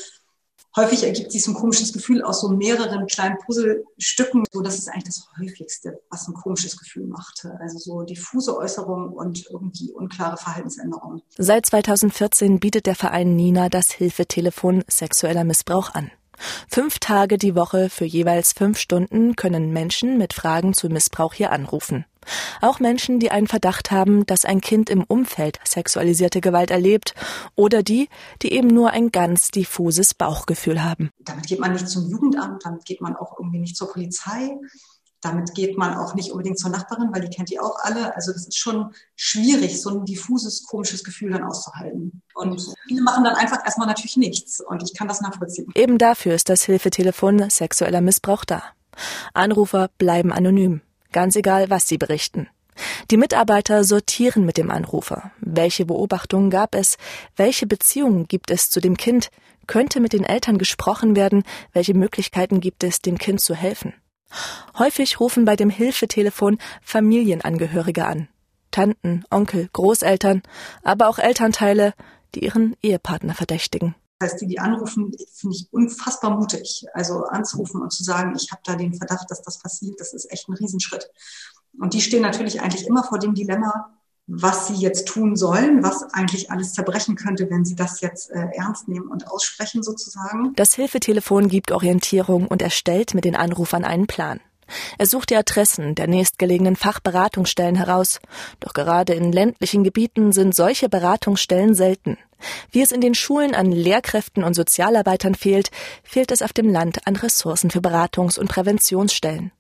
häufig 0.77 1.05
ergibt 1.05 1.33
sich 1.33 1.43
so 1.43 1.53
ein 1.53 1.55
komisches 1.55 1.93
Gefühl 1.93 2.23
aus 2.23 2.40
so 2.40 2.49
mehreren 2.49 3.07
kleinen 3.07 3.38
Puzzlestücken. 3.38 4.45
So, 4.51 4.61
das 4.61 4.79
ist 4.79 4.88
eigentlich 4.88 5.05
das 5.05 5.29
häufigste, 5.38 6.01
was 6.11 6.29
ein 6.29 6.35
komisches 6.35 6.77
Gefühl 6.77 7.07
macht. 7.07 7.47
Also 7.61 7.79
so 7.79 8.03
diffuse 8.03 8.57
Äußerungen 8.57 9.11
und 9.11 9.47
irgendwie 9.51 9.93
unklare 9.93 10.37
Verhaltensänderungen. 10.37 11.23
Seit 11.37 11.67
2014 11.67 12.61
bietet 12.61 12.87
der 12.87 12.95
Verein 12.95 13.37
Nina 13.37 13.69
das 13.69 13.90
Hilfetelefon 13.90 14.85
sexueller 14.88 15.45
Missbrauch 15.45 15.95
an. 15.95 16.11
Fünf 16.69 16.99
Tage 16.99 17.38
die 17.38 17.55
Woche 17.55 17.88
für 17.90 18.05
jeweils 18.05 18.53
fünf 18.53 18.79
Stunden 18.79 19.37
können 19.37 19.73
Menschen 19.73 20.19
mit 20.19 20.33
Fragen 20.33 20.75
zu 20.75 20.88
Missbrauch 20.88 21.33
hier 21.33 21.53
anrufen. 21.53 22.05
Auch 22.61 22.81
Menschen, 22.81 23.21
die 23.21 23.31
einen 23.31 23.47
Verdacht 23.47 23.91
haben, 23.91 24.27
dass 24.27 24.45
ein 24.45 24.61
Kind 24.61 24.91
im 24.91 25.05
Umfeld 25.05 25.59
sexualisierte 25.65 26.41
Gewalt 26.41 26.71
erlebt 26.71 27.15
oder 27.55 27.83
die, 27.83 28.09
die 28.43 28.53
eben 28.53 28.69
nur 28.69 28.91
ein 28.91 29.11
ganz 29.11 29.51
diffuses 29.51 30.15
Bauchgefühl 30.15 30.83
haben. 30.83 31.11
Damit 31.21 31.47
geht 31.47 31.61
man 31.61 31.73
nicht 31.73 31.89
zum 31.89 32.09
Jugendamt, 32.09 32.65
damit 32.65 32.85
geht 32.85 33.01
man 33.01 33.17
auch 33.17 33.39
irgendwie 33.39 33.61
nicht 33.61 33.77
zur 33.77 33.93
Polizei, 33.93 34.57
damit 35.25 35.55
geht 35.55 35.79
man 35.79 35.95
auch 35.95 36.15
nicht 36.15 36.33
unbedingt 36.33 36.59
zur 36.59 36.71
Nachbarin, 36.71 37.09
weil 37.13 37.23
die 37.23 37.35
kennt 37.35 37.49
die 37.49 37.59
auch 37.59 37.77
alle. 37.81 38.15
Also 38.15 38.33
das 38.33 38.47
ist 38.47 38.59
schon 38.59 38.93
schwierig, 39.17 39.81
so 39.81 39.91
ein 39.91 40.05
diffuses, 40.05 40.65
komisches 40.65 41.03
Gefühl 41.03 41.33
dann 41.33 41.45
auszuhalten. 41.45 42.23
Und 42.35 42.63
viele 42.87 43.03
machen 43.03 43.25
dann 43.25 43.35
einfach 43.35 43.65
erstmal 43.65 43.89
natürlich 43.89 44.17
nichts 44.19 44.61
und 44.61 44.83
ich 44.83 44.95
kann 44.95 45.09
das 45.09 45.23
nachvollziehen. 45.23 45.73
Eben 45.75 45.99
dafür 45.99 46.35
ist 46.35 46.51
das 46.51 46.65
Hilfetelefon 46.65 47.49
sexueller 47.49 48.03
Missbrauch 48.03 48.45
da. 48.45 48.63
Anrufer 49.33 49.89
bleiben 49.99 50.33
anonym. 50.33 50.83
Ganz 51.14 51.37
egal, 51.37 51.70
was 51.70 51.87
sie 51.87 51.96
berichten. 51.96 52.48
Die 53.12 53.16
Mitarbeiter 53.16 53.85
sortieren 53.85 54.44
mit 54.44 54.57
dem 54.57 54.68
Anrufer. 54.68 55.31
Welche 55.38 55.87
Beobachtungen 55.87 56.50
gab 56.50 56.74
es? 56.74 56.98
Welche 57.37 57.68
Beziehungen 57.68 58.27
gibt 58.27 58.50
es 58.50 58.68
zu 58.68 58.81
dem 58.81 58.96
Kind? 58.96 59.29
Könnte 59.68 60.00
mit 60.00 60.12
den 60.12 60.24
Eltern 60.24 60.59
gesprochen 60.59 61.14
werden? 61.14 61.44
Welche 61.72 61.94
Möglichkeiten 61.94 62.59
gibt 62.59 62.83
es, 62.83 63.00
dem 63.00 63.16
Kind 63.16 63.40
zu 63.40 63.55
helfen? 63.55 63.94
Häufig 64.77 65.20
rufen 65.20 65.44
bei 65.44 65.55
dem 65.55 65.70
Hilfetelefon 65.70 66.59
Familienangehörige 66.83 68.07
an. 68.07 68.27
Tanten, 68.72 69.22
Onkel, 69.31 69.68
Großeltern, 69.72 70.42
aber 70.83 71.07
auch 71.07 71.20
Elternteile, 71.20 71.94
die 72.35 72.44
ihren 72.44 72.74
Ehepartner 72.83 73.35
verdächtigen. 73.35 73.94
Heißt, 74.25 74.41
die, 74.41 74.47
die 74.47 74.59
anrufen, 74.59 75.13
finde 75.33 75.57
ich 75.57 75.69
unfassbar 75.71 76.37
mutig. 76.37 76.87
Also 76.95 77.25
anzurufen 77.25 77.83
und 77.83 77.93
zu 77.93 78.03
sagen, 78.03 78.35
ich 78.37 78.51
habe 78.51 78.63
da 78.65 78.75
den 78.75 78.95
Verdacht, 78.95 79.31
dass 79.31 79.43
das 79.43 79.59
passiert, 79.59 80.01
das 80.01 80.15
ist 80.15 80.31
echt 80.33 80.49
ein 80.49 80.55
Riesenschritt. 80.55 81.11
Und 81.79 81.95
die 81.95 82.01
stehen 82.01 82.23
natürlich 82.23 82.61
eigentlich 82.61 82.87
immer 82.87 83.05
vor 83.05 83.19
dem 83.19 83.35
Dilemma, 83.35 83.95
was 84.27 84.69
sie 84.69 84.75
jetzt 84.75 85.07
tun 85.09 85.37
sollen, 85.37 85.83
was 85.83 86.03
eigentlich 86.15 86.51
alles 86.51 86.73
zerbrechen 86.73 87.15
könnte, 87.15 87.51
wenn 87.51 87.65
sie 87.65 87.75
das 87.75 88.01
jetzt 88.01 88.31
äh, 88.31 88.49
ernst 88.55 88.89
nehmen 88.89 89.09
und 89.09 89.31
aussprechen 89.31 89.83
sozusagen. 89.83 90.55
Das 90.57 90.75
Hilfetelefon 90.75 91.49
gibt 91.49 91.73
Orientierung 91.73 92.47
und 92.49 92.63
erstellt 92.63 93.15
mit 93.15 93.25
den 93.25 93.37
Anrufern 93.37 93.85
einen 93.85 94.07
Plan. 94.07 94.41
Er 94.98 95.07
sucht 95.07 95.31
die 95.31 95.37
Adressen 95.37 95.94
der 95.94 96.07
nächstgelegenen 96.07 96.77
Fachberatungsstellen 96.77 97.77
heraus. 97.77 98.20
Doch 98.61 98.72
gerade 98.72 99.14
in 99.14 99.33
ländlichen 99.33 99.85
Gebieten 99.85 100.33
sind 100.33 100.55
solche 100.55 100.88
Beratungsstellen 100.88 101.74
selten. 101.74 102.18
Wie 102.70 102.83
es 102.83 102.92
in 102.92 103.00
den 103.00 103.14
Schulen 103.14 103.55
an 103.55 103.72
Lehrkräften 103.72 104.44
und 104.44 104.55
Sozialarbeitern 104.55 105.35
fehlt, 105.35 105.70
fehlt 106.03 106.31
es 106.31 106.42
auf 106.42 106.53
dem 106.53 106.68
Land 106.68 107.07
an 107.07 107.16
Ressourcen 107.16 107.70
für 107.70 107.81
Beratungs- 107.81 108.38
und 108.38 108.48
Präventionsstellen. 108.48 109.53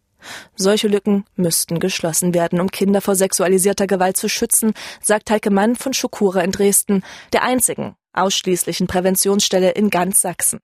Solche 0.56 0.88
Lücken 0.88 1.24
müssten 1.36 1.80
geschlossen 1.80 2.34
werden, 2.34 2.60
um 2.60 2.70
Kinder 2.70 3.00
vor 3.00 3.14
sexualisierter 3.14 3.86
Gewalt 3.86 4.16
zu 4.16 4.28
schützen, 4.28 4.72
sagt 5.02 5.30
Heike 5.30 5.50
Mann 5.50 5.76
von 5.76 5.92
Schukura 5.92 6.40
in 6.40 6.50
Dresden, 6.50 7.02
der 7.32 7.42
einzigen 7.42 7.94
ausschließlichen 8.14 8.86
Präventionsstelle 8.86 9.72
in 9.72 9.90
ganz 9.90 10.20
Sachsen. 10.20 10.60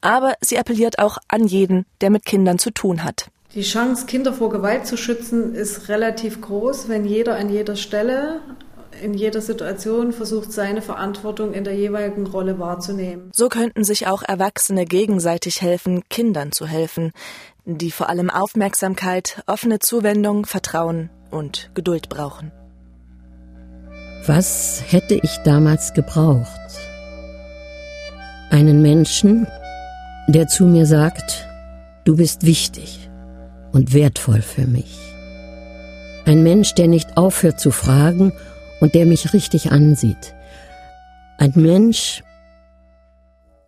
Aber 0.00 0.34
sie 0.40 0.58
appelliert 0.58 0.98
auch 0.98 1.18
an 1.28 1.46
jeden, 1.46 1.86
der 2.00 2.10
mit 2.10 2.24
Kindern 2.24 2.58
zu 2.58 2.70
tun 2.70 3.04
hat. 3.04 3.28
Die 3.54 3.62
Chance, 3.62 4.06
Kinder 4.06 4.32
vor 4.32 4.50
Gewalt 4.50 4.86
zu 4.86 4.96
schützen, 4.96 5.54
ist 5.54 5.88
relativ 5.88 6.40
groß, 6.40 6.88
wenn 6.88 7.04
jeder 7.04 7.36
an 7.36 7.48
jeder 7.48 7.76
Stelle 7.76 8.40
in 9.02 9.12
jeder 9.12 9.42
Situation 9.42 10.14
versucht, 10.14 10.50
seine 10.52 10.80
Verantwortung 10.80 11.52
in 11.52 11.64
der 11.64 11.74
jeweiligen 11.74 12.26
Rolle 12.26 12.58
wahrzunehmen. 12.58 13.30
So 13.34 13.50
könnten 13.50 13.84
sich 13.84 14.06
auch 14.06 14.22
Erwachsene 14.22 14.86
gegenseitig 14.86 15.60
helfen, 15.60 16.02
Kindern 16.08 16.50
zu 16.50 16.66
helfen 16.66 17.12
die 17.66 17.90
vor 17.90 18.08
allem 18.08 18.30
Aufmerksamkeit, 18.30 19.42
offene 19.46 19.80
Zuwendung, 19.80 20.46
Vertrauen 20.46 21.10
und 21.30 21.70
Geduld 21.74 22.08
brauchen. 22.08 22.52
Was 24.24 24.82
hätte 24.86 25.14
ich 25.14 25.36
damals 25.44 25.92
gebraucht? 25.92 26.48
Einen 28.50 28.82
Menschen, 28.82 29.46
der 30.28 30.46
zu 30.46 30.64
mir 30.64 30.86
sagt, 30.86 31.46
du 32.04 32.16
bist 32.16 32.46
wichtig 32.46 33.05
und 33.76 33.92
wertvoll 33.92 34.40
für 34.40 34.66
mich. 34.66 34.96
Ein 36.24 36.42
Mensch, 36.42 36.74
der 36.74 36.88
nicht 36.88 37.18
aufhört 37.18 37.60
zu 37.60 37.70
fragen 37.70 38.32
und 38.80 38.94
der 38.94 39.04
mich 39.04 39.34
richtig 39.34 39.70
ansieht. 39.70 40.34
Ein 41.36 41.52
Mensch, 41.56 42.24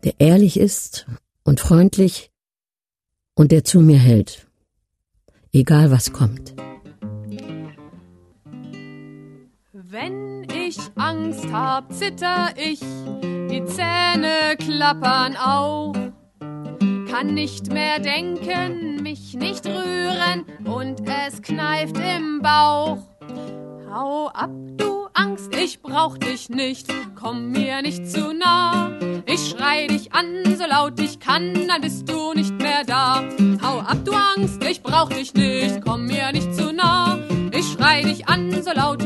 der 0.04 0.14
ehrlich 0.18 0.58
ist 0.58 1.06
und 1.44 1.60
freundlich 1.60 2.30
und 3.34 3.52
der 3.52 3.64
zu 3.64 3.80
mir 3.80 3.98
hält, 3.98 4.46
egal 5.52 5.90
was 5.90 6.14
kommt. 6.14 6.54
Wenn 9.74 10.44
ich 10.44 10.78
Angst 10.94 11.52
hab, 11.52 11.92
zitter 11.92 12.54
ich, 12.56 12.80
die 13.50 13.62
Zähne 13.66 14.56
klappern 14.56 15.36
auch, 15.36 15.92
kann 17.08 17.34
nicht 17.34 17.72
mehr 17.72 17.98
denken, 17.98 19.02
mich 19.02 19.34
nicht 19.34 19.66
rühren 19.66 20.44
und 20.64 21.00
es 21.06 21.42
kneift 21.42 21.96
im 21.98 22.40
Bauch. 22.42 22.98
Hau 23.90 24.28
ab, 24.28 24.50
du 24.76 25.06
Angst, 25.14 25.54
ich 25.54 25.80
brauch 25.80 26.18
dich 26.18 26.50
nicht, 26.50 26.92
komm 27.14 27.50
mir 27.50 27.82
nicht 27.82 28.06
zu 28.08 28.32
nah. 28.34 28.90
Ich 29.26 29.48
schrei 29.48 29.86
dich 29.86 30.12
an, 30.12 30.44
so 30.56 30.66
laut 30.66 31.00
ich 31.00 31.18
kann, 31.18 31.54
dann 31.66 31.80
bist 31.80 32.08
du 32.08 32.34
nicht 32.34 32.56
mehr 32.58 32.84
da. 32.84 33.24
Hau 33.62 33.78
ab, 33.78 33.98
du 34.04 34.12
Angst, 34.12 34.62
ich 34.64 34.82
brauch 34.82 35.08
dich 35.08 35.34
nicht, 35.34 35.80
komm 35.84 36.06
mir 36.06 36.32
nicht 36.32 36.54
zu 36.54 36.72
nah. 36.72 37.18
Ich 37.52 37.72
schrei 37.72 38.02
dich 38.02 38.28
an, 38.28 38.62
so 38.62 38.72
laut 38.72 39.02